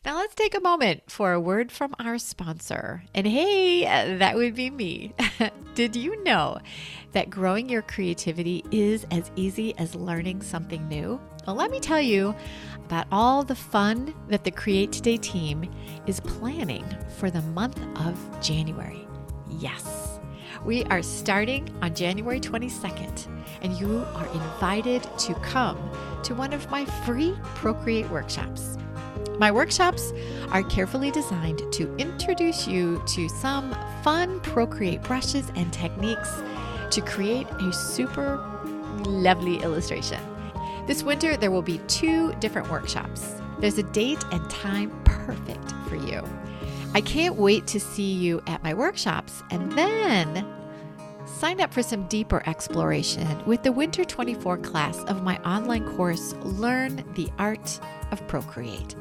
Now, 0.04 0.16
let's 0.16 0.34
take 0.34 0.56
a 0.56 0.60
moment 0.60 1.04
for 1.06 1.32
a 1.32 1.38
word 1.38 1.70
from 1.70 1.94
our 2.00 2.18
sponsor. 2.18 3.04
And 3.14 3.24
hey, 3.24 3.84
that 3.84 4.34
would 4.34 4.56
be 4.56 4.68
me. 4.68 5.14
Did 5.76 5.94
you 5.94 6.20
know 6.24 6.58
that 7.12 7.30
growing 7.30 7.68
your 7.68 7.82
creativity 7.82 8.64
is 8.72 9.06
as 9.12 9.30
easy 9.36 9.78
as 9.78 9.94
learning 9.94 10.42
something 10.42 10.88
new? 10.88 11.20
Well, 11.46 11.54
let 11.54 11.70
me 11.70 11.78
tell 11.78 12.00
you 12.00 12.34
about 12.84 13.06
all 13.12 13.44
the 13.44 13.54
fun 13.54 14.12
that 14.26 14.42
the 14.42 14.50
Create 14.50 14.90
Today 14.90 15.18
team 15.18 15.72
is 16.08 16.18
planning 16.18 16.84
for 17.18 17.30
the 17.30 17.42
month 17.42 17.80
of 18.00 18.18
January. 18.42 19.06
Yes, 19.48 20.18
we 20.64 20.82
are 20.86 21.02
starting 21.02 21.72
on 21.80 21.94
January 21.94 22.40
22nd, 22.40 23.28
and 23.62 23.78
you 23.78 24.04
are 24.16 24.26
invited 24.26 25.04
to 25.18 25.34
come 25.34 25.78
to 26.24 26.34
one 26.34 26.52
of 26.52 26.68
my 26.72 26.84
free 27.06 27.36
Procreate 27.54 28.10
workshops. 28.10 28.78
My 29.42 29.50
workshops 29.50 30.12
are 30.50 30.62
carefully 30.62 31.10
designed 31.10 31.62
to 31.72 31.92
introduce 31.96 32.68
you 32.68 33.02
to 33.08 33.28
some 33.28 33.76
fun 34.04 34.38
Procreate 34.38 35.02
brushes 35.02 35.50
and 35.56 35.72
techniques 35.72 36.30
to 36.92 37.00
create 37.00 37.48
a 37.50 37.72
super 37.72 38.36
lovely 39.04 39.56
illustration. 39.56 40.20
This 40.86 41.02
winter, 41.02 41.36
there 41.36 41.50
will 41.50 41.60
be 41.60 41.78
two 41.88 42.32
different 42.34 42.70
workshops. 42.70 43.34
There's 43.58 43.78
a 43.78 43.82
date 43.82 44.24
and 44.30 44.48
time 44.48 44.92
perfect 45.02 45.72
for 45.88 45.96
you. 45.96 46.22
I 46.94 47.00
can't 47.00 47.34
wait 47.34 47.66
to 47.66 47.80
see 47.80 48.12
you 48.12 48.40
at 48.46 48.62
my 48.62 48.74
workshops 48.74 49.42
and 49.50 49.72
then 49.72 50.46
sign 51.32 51.60
up 51.60 51.72
for 51.72 51.82
some 51.82 52.06
deeper 52.08 52.42
exploration 52.46 53.44
with 53.46 53.62
the 53.62 53.72
Winter 53.72 54.04
24 54.04 54.58
class 54.58 54.98
of 55.04 55.22
my 55.22 55.38
online 55.38 55.84
course, 55.96 56.34
Learn 56.42 57.04
the 57.14 57.28
Art 57.38 57.80
of 58.10 58.26
Procreate. 58.28 58.94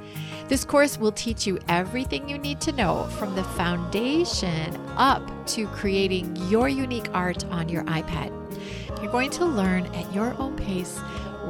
This 0.48 0.66
course 0.66 0.98
will 0.98 1.12
teach 1.12 1.46
you 1.46 1.60
everything 1.68 2.28
you 2.28 2.38
need 2.38 2.60
to 2.62 2.72
know 2.72 3.04
from 3.18 3.36
the 3.36 3.44
foundation 3.44 4.76
up 4.98 5.30
to 5.48 5.68
creating 5.68 6.36
your 6.50 6.68
unique 6.68 7.10
art 7.14 7.46
on 7.46 7.70
your 7.70 7.84
iPad. 7.84 8.32
You're 9.02 9.12
going 9.12 9.32
to 9.32 9.46
learn 9.46 9.86
at 9.88 10.12
your 10.14 10.34
own 10.40 10.56
pace 10.56 11.00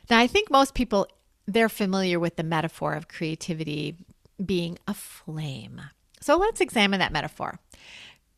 Now, 0.09 0.19
I 0.19 0.27
think 0.27 0.49
most 0.49 0.73
people 0.73 1.07
they're 1.47 1.69
familiar 1.69 2.19
with 2.19 2.37
the 2.37 2.43
metaphor 2.43 2.93
of 2.93 3.07
creativity 3.07 3.95
being 4.43 4.79
a 4.87 4.95
flame. 4.95 5.79
So 6.21 6.37
let's 6.37 6.61
examine 6.61 6.99
that 6.99 7.11
metaphor. 7.11 7.59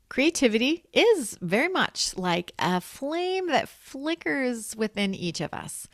Creativity 0.10 0.86
is 0.94 1.38
very 1.42 1.68
much 1.68 2.18
like 2.18 2.54
a 2.58 2.80
flame 2.80 3.48
that 3.48 3.68
flickers 3.68 4.76
within 4.76 5.14
each 5.14 5.42
of 5.42 5.54
us. 5.54 5.88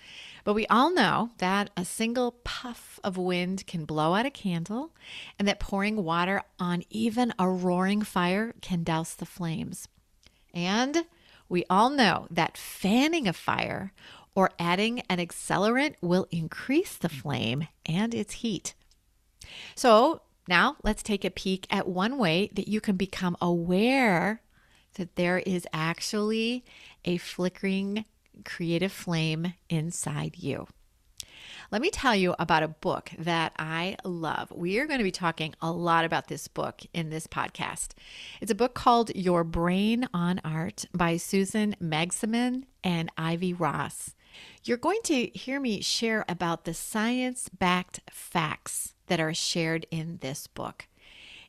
But 0.44 0.54
we 0.54 0.68
all 0.68 0.94
know 0.94 1.32
that 1.40 1.72
a 1.76 1.84
single 1.84 2.34
puff 2.44 3.00
of 3.04 3.18
wind 3.18 3.66
can 3.66 3.86
blow 3.86 4.14
out 4.14 4.26
a 4.26 4.30
candle, 4.30 4.92
and 5.40 5.48
that 5.48 5.60
pouring 5.60 6.04
water 6.04 6.44
on 6.60 6.84
even 6.90 7.34
a 7.40 7.50
roaring 7.50 8.04
fire 8.04 8.54
can 8.62 8.84
douse 8.84 9.16
the 9.16 9.26
flames. 9.26 9.88
And 10.54 11.06
we 11.50 11.66
all 11.70 11.90
know 11.90 12.28
that 12.30 12.58
fanning 12.58 13.28
a 13.28 13.34
fire 13.34 13.94
or 14.36 14.52
adding 14.60 15.02
an 15.10 15.18
accelerant 15.18 15.96
will 16.02 16.28
increase 16.30 16.98
the 16.98 17.10
flame 17.10 17.68
and 17.86 18.14
its 18.14 18.36
heat. 18.36 18.74
So 19.76 20.22
now 20.48 20.78
let's 20.84 21.04
take 21.04 21.24
a 21.24 21.30
peek 21.30 21.68
at 21.70 21.88
one 21.88 22.18
way 22.18 22.50
that 22.54 22.68
you 22.68 22.82
can 22.82 22.96
become 22.96 23.38
aware 23.42 24.42
that 24.96 25.16
there 25.16 25.40
is 25.40 25.68
actually 25.74 26.64
a 27.06 27.18
flickering 27.18 28.06
creative 28.46 28.92
flame 28.92 29.54
inside 29.70 30.38
you. 30.38 30.68
Let 31.72 31.82
me 31.82 31.90
tell 31.90 32.16
you 32.16 32.36
about 32.38 32.62
a 32.62 32.68
book 32.68 33.12
that 33.18 33.54
I 33.58 33.98
love. 34.04 34.52
We 34.52 34.78
are 34.80 34.86
going 34.86 35.00
to 35.00 35.04
be 35.04 35.12
talking 35.12 35.56
a 35.62 35.72
lot 35.72 36.06
about 36.06 36.28
this 36.28 36.48
book 36.48 36.82
in 36.94 37.10
this 37.10 37.26
podcast. 37.26 37.94
It's 38.42 38.52
a 38.52 38.56
book 38.56 38.76
called 38.76 39.16
Your 39.16 39.44
Brain 39.44 40.08
on 40.14 40.40
Art 40.44 40.86
by 40.94 41.18
Susan 41.18 41.76
Magsamen 41.82 42.66
and 42.84 43.10
Ivy 43.18 43.54
Ross. 43.54 44.14
You're 44.64 44.78
going 44.78 45.02
to 45.06 45.28
hear 45.28 45.60
me 45.60 45.82
share 45.82 46.26
about 46.30 46.66
the 46.66 46.74
science 46.74 47.50
backed 47.50 48.02
facts 48.12 48.93
that 49.08 49.20
are 49.20 49.34
shared 49.34 49.86
in 49.92 50.18
this 50.22 50.48
book. 50.48 50.88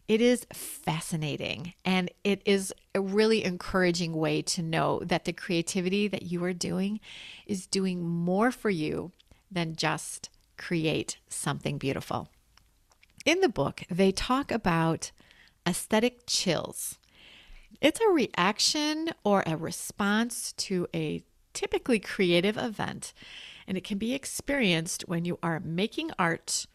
It 0.07 0.21
is 0.21 0.47
fascinating 0.53 1.73
and 1.85 2.11
it 2.25 2.43
is 2.45 2.75
a 2.95 3.01
really 3.01 3.43
encouraging 3.43 4.13
way 4.13 4.43
to 4.43 4.63
know 4.63 5.01
that 5.05 5.25
the 5.25 5.33
creativity 5.33 6.09
that 6.09 6.25
you 6.25 6.45
are 6.45 6.53
doing 6.53 7.01
is 7.47 7.67
doing 7.67 8.07
more 8.07 8.51
for 8.51 8.69
you 8.69 9.13
than 9.51 9.77
just 9.77 10.29
create 10.59 11.17
something 11.29 11.79
beautiful. 11.79 12.29
In 13.25 13.41
the 13.41 13.49
book, 13.49 13.83
they 13.91 14.13
talk 14.13 14.53
about 14.53 15.11
aesthetic 15.67 16.25
chills. 16.27 16.99
It's 17.81 18.01
a 18.01 18.13
reaction 18.13 19.11
or 19.25 19.43
a 19.47 19.57
response 19.57 20.53
to 20.53 20.87
a 20.95 21.23
typically 21.55 21.99
creative 21.99 22.59
event, 22.59 23.15
and 23.67 23.79
it 23.79 23.85
can 23.85 23.97
be 23.97 24.13
experienced 24.13 25.05
when 25.09 25.25
you 25.25 25.39
are 25.43 25.61
making 25.61 26.11
art 26.19 26.67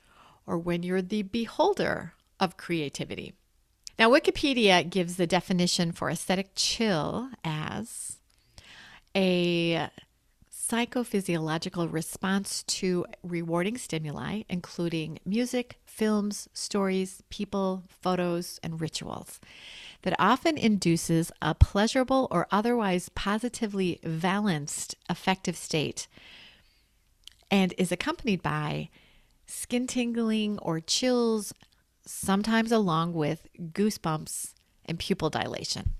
or 0.50 0.58
when 0.58 0.82
you're 0.82 1.02
the 1.02 1.22
beholder 1.22 2.14
of 2.40 2.58
creativity. 2.58 3.34
Now, 4.00 4.10
Wikipedia 4.10 4.90
gives 4.90 5.16
the 5.16 5.28
definition 5.28 5.92
for 5.92 6.10
aesthetic 6.10 6.52
chill 6.56 7.30
as 7.44 8.18
a 9.16 9.90
psychophysiological 10.52 11.92
response 11.92 12.64
to 12.64 13.06
rewarding 13.24 13.78
stimuli, 13.78 14.42
including 14.50 15.20
music, 15.26 15.80
films, 15.86 16.50
stories, 16.54 17.22
people, 17.30 17.84
photos, 18.02 18.60
and 18.64 18.82
rituals, 18.82 19.40
that 20.02 20.16
often 20.18 20.58
induces 20.58 21.32
a 21.42 21.54
pleasurable 21.54 22.28
or 22.32 22.48
otherwise 22.52 23.10
positively 23.10 24.00
balanced 24.04 24.96
affective 25.10 25.58
state 25.58 26.08
and 27.52 27.74
is 27.78 27.92
accompanied 27.92 28.42
by 28.42 28.90
skin 29.50 29.88
tingling 29.88 30.60
or 30.60 30.80
chills, 30.80 31.54
sometimes 32.06 32.72
along 32.72 33.14
with 33.14 33.48
goosebumps 33.58 34.54
and 34.86 35.00
pupil 35.00 35.30
dilation. 35.30 35.94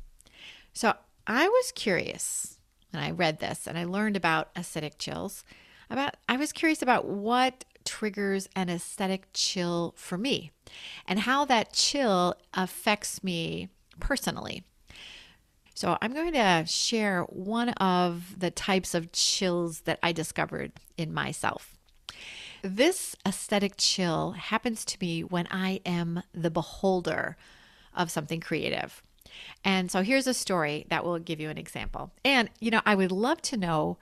So 0.74 0.94
I 1.28 1.48
was 1.48 1.72
curious 1.74 2.60
when 2.92 3.04
I 3.04 3.12
read 3.12 3.40
this 3.40 3.68
and 3.68 3.78
I 3.78 3.84
learned 3.84 4.16
about 4.16 4.50
aesthetic 4.58 4.98
chills. 4.98 5.44
About 5.90 6.16
I 6.28 6.38
was 6.38 6.54
curious 6.54 6.82
about 6.82 7.06
what 7.06 7.66
triggers 7.84 8.48
an 8.56 8.70
aesthetic 8.70 9.28
chill 9.34 9.94
for 9.98 10.18
me 10.18 10.52
and 11.08 11.22
how 11.22 11.46
that 11.46 11.74
chill 11.74 12.36
affects 12.54 13.24
me 13.24 13.70
personally. 14.00 14.64
So, 15.74 15.98
I'm 16.02 16.14
going 16.14 16.34
to 16.34 16.66
share 16.68 17.24
one 17.24 17.70
of 17.70 18.38
the 18.38 18.52
types 18.52 18.94
of 18.94 19.14
chills 19.14 19.82
that 19.82 19.98
I 20.04 20.12
discovered 20.12 20.74
in 20.98 21.14
myself. 21.14 21.79
This 22.62 23.16
aesthetic 23.26 23.74
chill 23.78 24.32
happens 24.32 24.84
to 24.86 24.98
me 25.00 25.24
when 25.24 25.48
I 25.50 25.82
am 25.86 26.24
the 26.34 26.52
beholder 26.52 27.38
of 27.96 28.12
something 28.12 28.40
creative. 28.42 29.02
And 29.64 29.92
so 29.92 30.02
here's 30.02 30.28
a 30.28 30.34
story 30.34 30.86
that 30.90 31.04
will 31.04 31.20
give 31.20 31.40
you 31.40 31.50
an 31.50 31.58
example. 31.58 32.12
And, 32.26 32.50
you 32.60 32.72
know, 32.72 32.82
I 32.86 32.96
would 32.96 33.12
love 33.12 33.42
to 33.44 33.58
know 33.58 33.98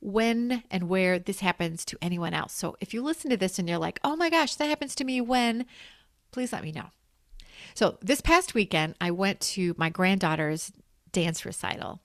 when 0.00 0.62
and 0.70 0.88
where 0.88 1.18
this 1.18 1.40
happens 1.40 1.84
to 1.86 1.98
anyone 2.02 2.34
else. 2.34 2.52
So 2.52 2.76
if 2.80 2.92
you 2.92 3.02
listen 3.02 3.30
to 3.30 3.36
this 3.36 3.58
and 3.58 3.68
you're 3.68 3.78
like, 3.78 4.00
oh 4.04 4.16
my 4.16 4.28
gosh, 4.28 4.54
that 4.56 4.68
happens 4.68 4.94
to 4.96 5.04
me 5.04 5.20
when, 5.20 5.64
please 6.30 6.52
let 6.52 6.62
me 6.62 6.72
know. 6.72 6.90
So 7.74 7.98
this 8.02 8.20
past 8.20 8.54
weekend, 8.54 8.96
I 9.00 9.10
went 9.10 9.40
to 9.40 9.74
my 9.78 9.88
granddaughter's 9.88 10.72
dance 11.14 11.46
recital. 11.46 12.00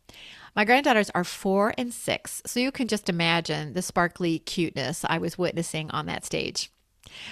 My 0.56 0.64
granddaughters 0.64 1.10
are 1.12 1.26
four 1.26 1.74
and 1.78 1.94
six, 1.94 2.42
so 2.46 2.60
you 2.60 2.72
can 2.72 2.88
just 2.88 3.10
imagine 3.10 3.74
the 3.74 3.82
sparkly 3.82 4.40
cuteness 4.40 5.04
I 5.08 5.18
was 5.18 5.38
witnessing 5.38 5.92
on 5.92 6.06
that 6.06 6.26
stage. 6.26 6.72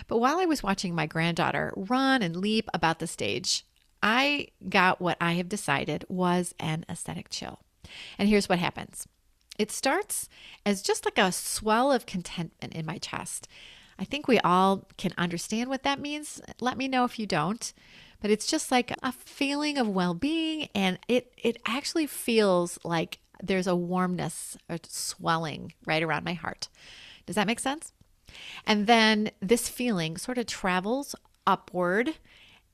But 0.08 0.18
while 0.18 0.40
I 0.40 0.46
was 0.46 0.63
watching 0.63 0.94
my 0.94 1.06
granddaughter 1.06 1.74
run 1.76 2.22
and 2.22 2.36
leap 2.36 2.70
about 2.74 3.00
the 3.00 3.08
stage, 3.08 3.63
I 4.04 4.50
got 4.68 5.00
what 5.00 5.18
I 5.22 5.34
have 5.34 5.50
decided 5.50 6.06
was 6.10 6.54
an 6.60 6.86
aesthetic 6.90 7.30
chill. 7.30 7.60
And 8.18 8.28
here's 8.28 8.50
what 8.50 8.60
happens 8.60 9.08
it 9.58 9.72
starts 9.72 10.30
as 10.66 10.82
just 10.82 11.06
like 11.06 11.18
a 11.18 11.32
swell 11.32 11.92
of 11.92 12.06
contentment 12.06 12.76
in 12.76 12.86
my 12.86 12.98
chest. 12.98 13.48
I 14.00 14.04
think 14.04 14.28
we 14.28 14.40
all 14.40 14.86
can 14.98 15.13
understand 15.18 15.70
what 15.70 15.82
that 15.84 16.00
means. 16.00 16.40
Let 16.62 16.78
me 16.78 16.88
know 16.88 17.04
if 17.06 17.18
you 17.18 17.26
don't 17.26 17.74
but 18.21 18.32
it's 18.32 18.47
just 18.47 18.71
like 18.71 18.93
a 19.03 19.12
feeling 19.12 19.77
of 19.77 19.88
well-being 19.88 20.69
and 20.73 20.99
it 21.08 21.34
it 21.41 21.58
actually 21.65 22.08
feels 22.08 22.80
like 22.84 23.19
there's 23.41 23.67
a 23.67 23.75
warmness 23.75 24.58
or 24.69 24.77
swelling 24.88 25.73
right 25.86 26.01
around 26.01 26.25
my 26.25 26.34
heart. 26.34 26.69
Does 27.25 27.36
that 27.36 27.47
make 27.47 27.60
sense? 27.60 27.93
And 28.65 28.88
then 28.88 29.32
this 29.41 29.69
feeling 29.69 30.17
sort 30.17 30.38
of 30.38 30.47
travels 30.47 31.15
upward 31.45 32.15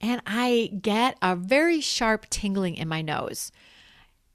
and 0.01 0.21
I 0.25 0.71
get 0.81 1.17
a 1.21 1.35
very 1.35 1.79
sharp 1.79 2.29
tingling 2.29 2.75
in 2.75 2.87
my 2.87 3.01
nose. 3.01 3.51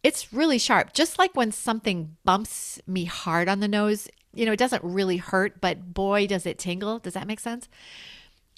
It's 0.02 0.32
really 0.32 0.58
sharp, 0.58 0.94
just 0.94 1.18
like 1.18 1.34
when 1.34 1.52
something 1.52 2.16
bumps 2.24 2.80
me 2.86 3.04
hard 3.04 3.48
on 3.48 3.60
the 3.60 3.68
nose. 3.68 4.08
You 4.32 4.46
know, 4.46 4.52
it 4.52 4.58
doesn't 4.58 4.84
really 4.84 5.16
hurt, 5.16 5.60
but 5.60 5.92
boy, 5.92 6.26
does 6.26 6.46
it 6.46 6.58
tingle. 6.58 6.98
Does 6.98 7.14
that 7.14 7.26
make 7.26 7.40
sense? 7.40 7.68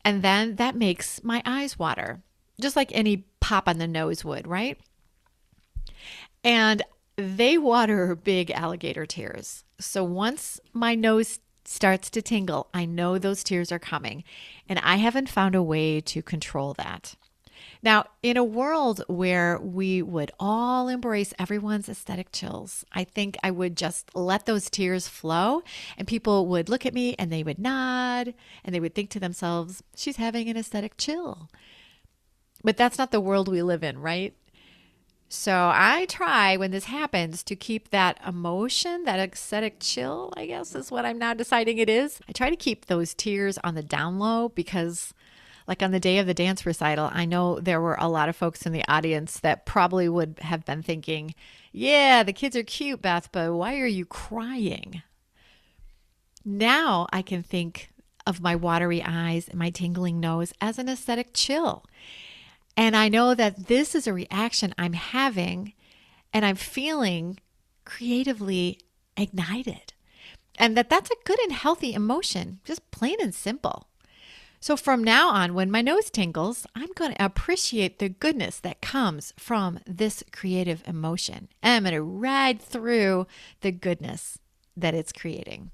And 0.05 0.23
then 0.23 0.57
that 0.57 0.77
makes 0.77 1.25
my 1.25 1.43
eyes 1.45 1.79
water 1.79 2.21
just 2.61 2.77
like 2.77 2.91
any 2.93 3.25
pop 3.41 3.69
on 3.69 3.79
the 3.79 3.89
nose 3.89 4.25
would, 4.25 4.47
right? 4.47 4.79
And 6.45 6.83
they 7.17 7.59
water 7.59 8.15
big 8.15 8.51
alligator 8.51 9.07
tears. 9.07 9.65
So 9.79 10.05
once 10.05 10.61
my 10.73 10.95
nose 10.95 11.41
starts 11.65 12.11
to 12.11 12.23
tingle, 12.23 12.69
I 12.73 12.85
know 12.85 13.19
those 13.19 13.45
tears 13.45 13.71
are 13.71 13.79
coming, 13.79 14.25
and 14.69 14.79
I 14.81 14.97
haven't 14.97 15.29
found 15.29 15.55
a 15.55 15.63
way 15.63 16.01
to 16.01 16.23
control 16.23 16.75
that. 16.75 17.15
Now, 17.83 18.07
in 18.23 18.37
a 18.37 18.45
world 18.45 19.03
where 19.07 19.59
we 19.59 20.03
would 20.03 20.31
all 20.39 20.89
embrace 20.89 21.33
everyone's 21.39 21.89
aesthetic 21.89 22.31
chills, 22.33 22.85
I 22.93 23.05
think 23.05 23.39
I 23.43 23.51
would 23.51 23.77
just 23.77 24.15
let 24.15 24.47
those 24.47 24.69
tears 24.69 25.09
flow 25.09 25.63
and 25.97 26.07
people 26.07 26.47
would 26.47 26.69
look 26.69 26.85
at 26.85 26.95
me 26.95 27.15
and 27.19 27.33
they 27.33 27.43
would 27.43 27.59
nod 27.59 28.35
and 28.65 28.75
they 28.75 28.81
would 28.81 28.95
think 28.95 29.11
to 29.11 29.21
themselves, 29.21 29.83
she's 29.97 30.17
having 30.17 30.49
an 30.49 30.57
aesthetic 30.59 30.97
chill. 30.99 31.49
But 32.63 32.77
that's 32.77 32.99
not 32.99 33.11
the 33.11 33.21
world 33.21 33.49
we 33.49 33.63
live 33.63 33.83
in, 33.83 34.01
right? 34.01 34.35
So 35.33 35.71
I 35.73 36.07
try 36.07 36.57
when 36.57 36.73
this 36.73 36.87
happens 36.87 37.45
to 37.45 37.55
keep 37.55 37.91
that 37.91 38.19
emotion, 38.27 39.05
that 39.05 39.21
aesthetic 39.21 39.77
chill, 39.79 40.33
I 40.37 40.47
guess 40.47 40.75
is 40.75 40.91
what 40.91 41.07
I'm 41.07 41.19
now 41.19 41.35
deciding 41.35 41.79
it 41.79 41.89
is. 41.89 42.19
I 42.29 42.33
try 42.33 42.51
to 42.51 42.57
keep 42.57 42.87
those 42.87 43.15
tears 43.15 43.57
on 43.63 43.77
the 43.77 43.83
down 43.83 44.19
low 44.19 44.49
because, 44.49 45.15
like 45.69 45.85
on 45.85 45.93
the 45.93 46.01
day 46.01 46.19
of 46.19 46.27
the 46.27 46.35
dance 46.35 46.67
recital, 46.67 47.11
I 47.13 47.27
know 47.27 47.61
there 47.61 47.81
were 47.81 47.97
a 48.01 48.09
lot 48.09 48.29
of 48.29 48.35
folks 48.35 48.67
in 48.67 48.73
the 48.73 48.85
audience 48.89 49.39
that 49.39 49.67
probably 49.67 50.09
would 50.09 50.41
have 50.41 50.65
been 50.65 50.83
thinking, 50.83 51.37
yeah, 51.71 52.25
the 52.25 52.33
kids 52.33 52.57
are 52.57 52.65
cute, 52.65 53.01
Beth, 53.01 53.31
but 53.31 53.55
why 53.55 53.79
are 53.79 53.87
you 53.87 54.05
crying? 54.05 55.03
Now 56.45 57.07
I 57.13 57.23
can 57.23 57.45
think 57.45 57.91
of 58.27 58.41
my 58.41 58.57
watery 58.57 59.01
eyes 59.01 59.49
and 59.49 59.61
my 59.61 59.71
tingling 59.71 60.19
nose 60.19 60.53
as 60.61 60.77
an 60.81 60.89
aesthetic 60.89 61.31
chill. 61.35 61.85
And 62.81 62.97
I 62.97 63.11
know 63.11 63.35
that 63.35 63.67
this 63.67 63.95
is 63.95 64.07
a 64.07 64.15
reaction 64.15 64.75
I'm 64.79 64.95
having 64.95 65.75
and 66.33 66.47
I'm 66.47 66.57
feeling 66.57 67.39
creatively 67.85 68.79
ignited. 69.19 69.93
And 70.59 70.79
that 70.79 70.89
that's 70.89 71.11
a 71.11 71.25
good 71.27 71.39
and 71.41 71.53
healthy 71.53 71.93
emotion, 71.93 72.61
just 72.65 72.91
plain 72.91 73.17
and 73.21 73.35
simple. 73.35 73.89
So 74.61 74.79
from 74.79 75.05
now 75.05 75.29
on, 75.29 75.53
when 75.53 75.71
my 75.71 75.83
nose 75.83 76.09
tingles, 76.09 76.67
I'm 76.75 76.89
going 76.95 77.13
to 77.13 77.23
appreciate 77.23 77.99
the 77.99 78.09
goodness 78.09 78.59
that 78.61 78.81
comes 78.81 79.35
from 79.39 79.81
this 79.87 80.25
creative 80.33 80.83
emotion. 80.87 81.51
And 81.63 81.75
I'm 81.75 81.83
going 81.83 81.95
to 81.95 82.03
ride 82.03 82.63
through 82.63 83.27
the 83.61 83.73
goodness 83.73 84.39
that 84.75 84.95
it's 84.95 85.13
creating. 85.13 85.71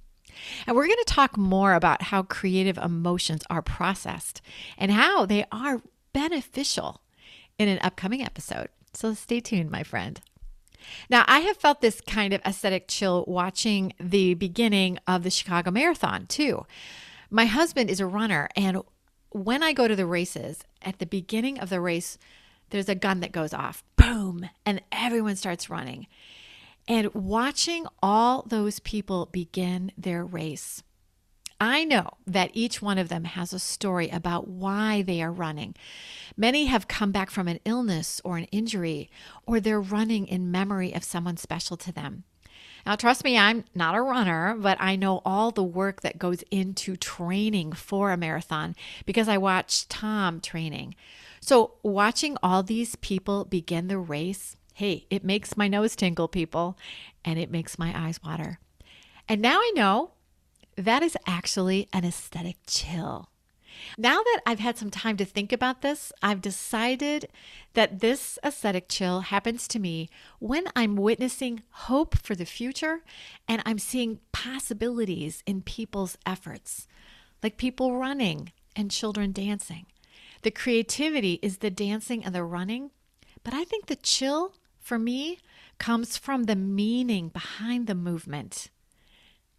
And 0.67 0.75
we're 0.75 0.87
going 0.87 0.99
to 0.99 1.15
talk 1.15 1.37
more 1.37 1.75
about 1.75 2.03
how 2.03 2.25
creative 2.25 2.79
emotions 2.79 3.45
are 3.49 3.63
processed 3.63 4.43
and 4.77 4.91
how 4.91 5.25
they 5.25 5.47
are 5.53 5.83
beneficial 6.17 7.03
in 7.59 7.69
an 7.69 7.79
upcoming 7.83 8.23
episode. 8.23 8.69
So 8.95 9.13
stay 9.13 9.39
tuned, 9.39 9.71
my 9.71 9.83
friend. 9.83 10.19
Now, 11.11 11.27
I 11.29 11.41
have 11.41 11.59
felt 11.59 11.83
this 11.83 12.01
kind 12.01 12.33
of 12.33 12.41
aesthetic 12.41 12.89
chill 12.89 13.23
watching 13.29 13.93
the 14.01 14.33
beginning 14.33 14.99
of 15.07 15.25
the 15.25 15.31
Chicago 15.31 15.71
Marathon, 15.71 16.25
too. 16.27 16.65
My 17.29 17.45
husband 17.45 17.91
is 17.91 18.01
a 18.01 18.07
runner, 18.07 18.49
and 18.57 18.81
when 19.29 19.63
I 19.63 19.75
go 19.75 19.87
to 19.87 19.95
the 19.95 20.07
races, 20.07 20.65
at 20.81 21.01
the 21.01 21.05
beginning 21.05 21.59
of 21.59 21.69
the 21.69 21.83
race, 21.83 22.17
there's 22.71 22.89
a 22.89 22.95
gun 22.95 23.21
that 23.21 23.33
goes 23.33 23.53
off, 23.53 23.85
boom, 23.97 24.49
and 24.65 24.81
everyone 24.91 25.37
starts 25.37 25.69
running. 25.69 26.07
And 26.89 27.13
watching 27.13 27.85
all 28.03 28.43
those 28.47 28.79
people 28.79 29.27
begin 29.27 29.93
their 29.99 30.25
race, 30.25 30.83
I 31.61 31.85
know 31.85 32.11
that 32.27 32.51
each 32.53 32.83
one 32.83 32.99
of 32.99 33.09
them 33.09 33.25
has 33.25 33.53
a 33.53 33.59
story 33.59 34.11
about 34.11 34.47
why 34.47 35.03
they 35.03 35.23
are 35.23 35.33
running. 35.33 35.75
Many 36.37 36.67
have 36.67 36.89
come 36.89 37.13
back 37.13 37.31
from 37.31 37.49
an 37.49 37.61
illness 37.65 38.21
or 38.25 38.37
an 38.37 38.45
injury, 38.45 39.11
or 39.47 39.59
they're 39.59 39.81
running 39.81 40.27
in 40.27 40.51
memory 40.51 40.93
of 40.93 41.03
someone 41.03 41.39
special 41.39 41.77
to 41.79 41.93
them. 41.93 42.25
Now, 42.85 42.95
trust 42.95 43.25
me, 43.25 43.37
I'm 43.37 43.65
not 43.75 43.97
a 43.97 44.03
runner, 44.03 44.55
but 44.57 44.77
I 44.81 44.97
know 44.97 45.21
all 45.25 45.51
the 45.51 45.65
work 45.65 46.03
that 46.03 46.19
goes 46.19 46.45
into 46.51 46.97
training 46.97 47.73
for 47.73 48.13
a 48.13 48.17
marathon 48.17 48.77
because 49.07 49.29
I 49.29 49.39
watched 49.39 49.91
Tom 49.91 50.41
training. 50.41 50.95
So, 51.41 51.75
watching 51.83 52.37
all 52.43 52.63
these 52.63 52.95
people 52.97 53.45
begin 53.45 53.89
the 53.89 53.99
race, 53.99 54.57
hey, 54.75 55.07
it 55.11 55.25
makes 55.25 55.57
my 55.57 55.69
nose 55.69 55.97
tingle, 55.97 56.29
people, 56.29 56.79
and 57.25 57.39
it 57.39 57.51
makes 57.51 57.79
my 57.79 57.93
eyes 57.97 58.23
water. 58.23 58.61
And 59.29 59.43
now 59.43 59.59
I 59.59 59.73
know 59.75 60.13
that 60.77 61.03
is 61.03 61.17
actually 61.27 61.89
an 61.93 62.05
aesthetic 62.05 62.57
chill. 62.67 63.29
Now 63.99 64.23
that 64.23 64.41
I've 64.47 64.59
had 64.59 64.79
some 64.79 64.91
time 64.91 65.17
to 65.19 65.25
think 65.25 65.53
about 65.53 65.83
this, 65.83 66.13
I've 66.23 66.41
decided 66.41 67.29
that 67.75 68.01
this 68.01 68.39
aesthetic 68.45 68.89
chill 68.89 69.21
happens 69.21 69.69
to 69.69 69.79
me 69.79 70.09
when 70.39 70.65
I'm 70.75 70.97
witnessing 70.97 71.63
hope 71.71 72.17
for 72.17 72.35
the 72.35 72.47
future 72.47 73.01
and 73.47 73.63
I'm 73.65 73.79
seeing 73.79 74.21
possibilities 74.33 75.43
in 75.47 75.63
people's 75.63 76.17
efforts, 76.25 76.87
like 77.43 77.57
people 77.59 77.99
running 77.99 78.53
and 78.75 78.91
children 78.91 79.33
dancing. 79.33 79.87
The 80.43 80.51
creativity 80.51 81.39
is 81.43 81.59
the 81.59 81.71
dancing 81.71 82.25
and 82.25 82.35
the 82.35 82.45
running, 82.45 82.91
but 83.43 83.55
I 83.55 83.65
think 83.65 83.87
the 83.87 83.97
chill 83.97 84.55
for 84.79 84.99
me 84.99 85.39
comes 85.79 86.17
from 86.17 86.45
the 86.45 86.57
meaning 86.57 87.29
behind 87.29 87.87
the 87.87 87.95
movement. 87.95 88.71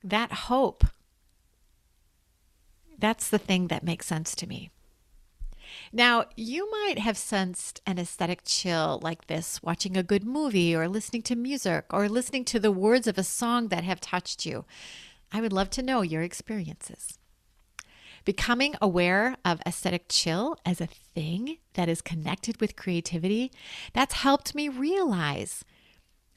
That 0.04 0.32
hope 0.32 0.86
that's 2.98 3.30
the 3.30 3.38
thing 3.38 3.68
that 3.68 3.84
makes 3.84 4.06
sense 4.06 4.36
to 4.36 4.48
me. 4.48 4.72
Now, 5.92 6.26
you 6.36 6.70
might 6.72 7.00
have 7.00 7.18
sensed 7.18 7.82
an 7.86 8.00
aesthetic 8.00 8.42
chill 8.46 9.00
like 9.02 9.28
this 9.28 9.62
watching 9.62 9.96
a 9.96 10.04
good 10.04 10.24
movie 10.24 10.76
or 10.76 10.88
listening 10.88 11.22
to 11.24 11.36
music 11.36 11.86
or 11.92 12.10
listening 12.10 12.46
to 12.46 12.60
the 12.60 12.72
words 12.72 13.08
of 13.08 13.18
a 13.18 13.24
song 13.24 13.68
that 13.70 13.84
have 13.84 14.02
touched 14.02 14.46
you. 14.46 14.66
I 15.32 15.42
would 15.42 15.54
love 15.54 15.70
to 15.72 15.84
know 15.84 16.02
your 16.02 16.22
experiences. 16.22 17.20
Becoming 18.26 18.76
aware 18.82 19.38
of 19.46 19.62
aesthetic 19.66 20.06
chill 20.10 20.58
as 20.66 20.82
a 20.82 20.88
thing 20.88 21.58
that 21.74 21.88
is 21.88 22.02
connected 22.02 22.60
with 22.60 22.76
creativity, 22.76 23.52
that's 23.94 24.16
helped 24.16 24.54
me 24.54 24.68
realize 24.68 25.64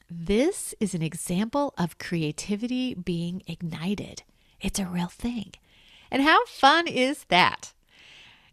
this 0.09 0.73
is 0.79 0.93
an 0.93 1.01
example 1.01 1.73
of 1.77 1.97
creativity 1.97 2.93
being 2.93 3.43
ignited. 3.47 4.23
It's 4.61 4.79
a 4.79 4.85
real 4.85 5.07
thing. 5.07 5.51
And 6.11 6.21
how 6.23 6.45
fun 6.45 6.87
is 6.87 7.23
that? 7.29 7.73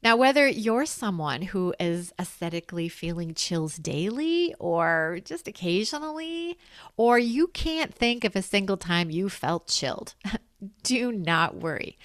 Now, 0.00 0.16
whether 0.16 0.46
you're 0.46 0.86
someone 0.86 1.42
who 1.42 1.74
is 1.80 2.12
aesthetically 2.20 2.88
feeling 2.88 3.34
chills 3.34 3.76
daily 3.76 4.54
or 4.60 5.18
just 5.24 5.48
occasionally, 5.48 6.56
or 6.96 7.18
you 7.18 7.48
can't 7.48 7.92
think 7.92 8.22
of 8.22 8.36
a 8.36 8.42
single 8.42 8.76
time 8.76 9.10
you 9.10 9.28
felt 9.28 9.66
chilled, 9.66 10.14
do 10.84 11.10
not 11.10 11.56
worry. 11.56 11.98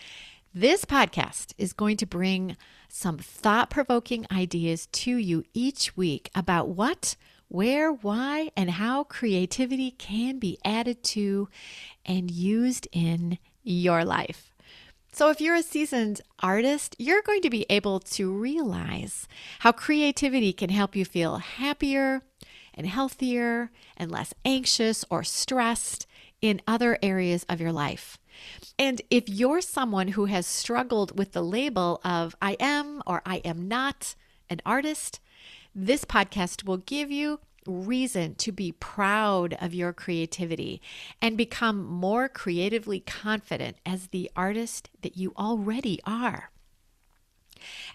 This 0.56 0.86
podcast 0.86 1.54
is 1.60 1.74
going 1.74 1.98
to 1.98 2.08
bring 2.08 2.58
some 2.90 3.20
thought 3.20 3.70
provoking 3.70 4.26
ideas 4.32 4.88
to 4.88 5.16
you 5.16 5.44
each 5.54 5.96
week 5.96 6.32
about 6.34 6.70
what, 6.70 7.16
where, 7.48 7.92
why, 7.92 8.50
and 8.58 8.72
how 8.72 9.04
creativity 9.04 9.92
can 9.92 10.40
be 10.40 10.58
added 10.66 11.04
to 11.04 11.48
and 12.06 12.32
used 12.32 12.88
in 12.92 13.38
your 13.64 14.04
life. 14.04 14.53
So, 15.16 15.30
if 15.30 15.40
you're 15.40 15.54
a 15.54 15.62
seasoned 15.62 16.22
artist, 16.40 16.96
you're 16.98 17.22
going 17.22 17.42
to 17.42 17.50
be 17.52 17.68
able 17.70 18.00
to 18.00 18.32
realize 18.32 19.28
how 19.60 19.72
creativity 19.72 20.52
can 20.54 20.72
help 20.72 20.96
you 20.96 21.06
feel 21.06 21.38
happier 21.38 22.24
and 22.74 22.88
healthier 22.88 23.70
and 23.96 24.10
less 24.10 24.34
anxious 24.44 25.06
or 25.12 25.24
stressed 25.24 26.08
in 26.42 26.64
other 26.68 26.98
areas 27.04 27.46
of 27.48 27.62
your 27.62 27.72
life. 27.72 28.18
And 28.80 29.04
if 29.12 29.30
you're 29.30 29.62
someone 29.62 30.08
who 30.10 30.26
has 30.26 30.48
struggled 30.48 31.16
with 31.16 31.34
the 31.34 31.44
label 31.44 32.02
of 32.04 32.36
I 32.42 32.58
am 32.60 33.04
or 33.06 33.22
I 33.24 33.36
am 33.46 33.68
not 33.68 34.16
an 34.50 34.62
artist, 34.66 35.20
this 35.76 36.06
podcast 36.06 36.66
will 36.66 36.78
give 36.78 37.12
you 37.12 37.40
reason 37.66 38.36
to 38.36 38.52
be 38.52 38.72
proud 38.72 39.58
of 39.60 39.74
your 39.74 39.94
creativity 39.94 40.82
and 41.22 41.38
become 41.38 41.86
more 41.86 42.28
creatively 42.30 43.00
confident 43.00 43.78
as 43.86 44.08
the 44.08 44.30
artist 44.36 44.90
that 45.02 45.18
you 45.18 45.34
already 45.38 46.00
are. 46.06 46.52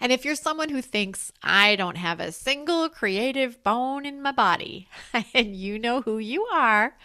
And 0.01 0.11
if 0.11 0.25
you're 0.25 0.35
someone 0.35 0.69
who 0.69 0.81
thinks, 0.81 1.31
I 1.43 1.75
don't 1.75 1.97
have 1.97 2.19
a 2.19 2.31
single 2.31 2.89
creative 2.89 3.63
bone 3.63 4.05
in 4.05 4.21
my 4.21 4.31
body, 4.31 4.87
and 5.33 5.55
you 5.55 5.77
know 5.77 6.01
who 6.01 6.17
you 6.17 6.45
are, 6.45 6.95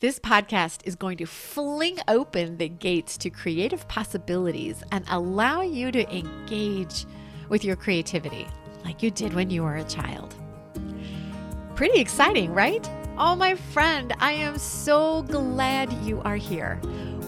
this 0.00 0.18
podcast 0.18 0.80
is 0.84 0.94
going 0.94 1.18
to 1.18 1.26
fling 1.26 1.98
open 2.08 2.56
the 2.56 2.68
gates 2.68 3.18
to 3.18 3.30
creative 3.30 3.86
possibilities 3.86 4.82
and 4.92 5.04
allow 5.08 5.60
you 5.60 5.92
to 5.92 6.16
engage 6.16 7.04
with 7.48 7.64
your 7.64 7.76
creativity 7.76 8.46
like 8.84 9.02
you 9.02 9.10
did 9.10 9.34
when 9.34 9.50
you 9.50 9.62
were 9.62 9.76
a 9.76 9.84
child. 9.84 10.34
Pretty 11.80 11.98
exciting, 11.98 12.52
right? 12.52 12.86
Oh, 13.16 13.34
my 13.34 13.54
friend, 13.54 14.12
I 14.18 14.32
am 14.32 14.58
so 14.58 15.22
glad 15.22 15.90
you 16.02 16.20
are 16.26 16.36
here. 16.36 16.78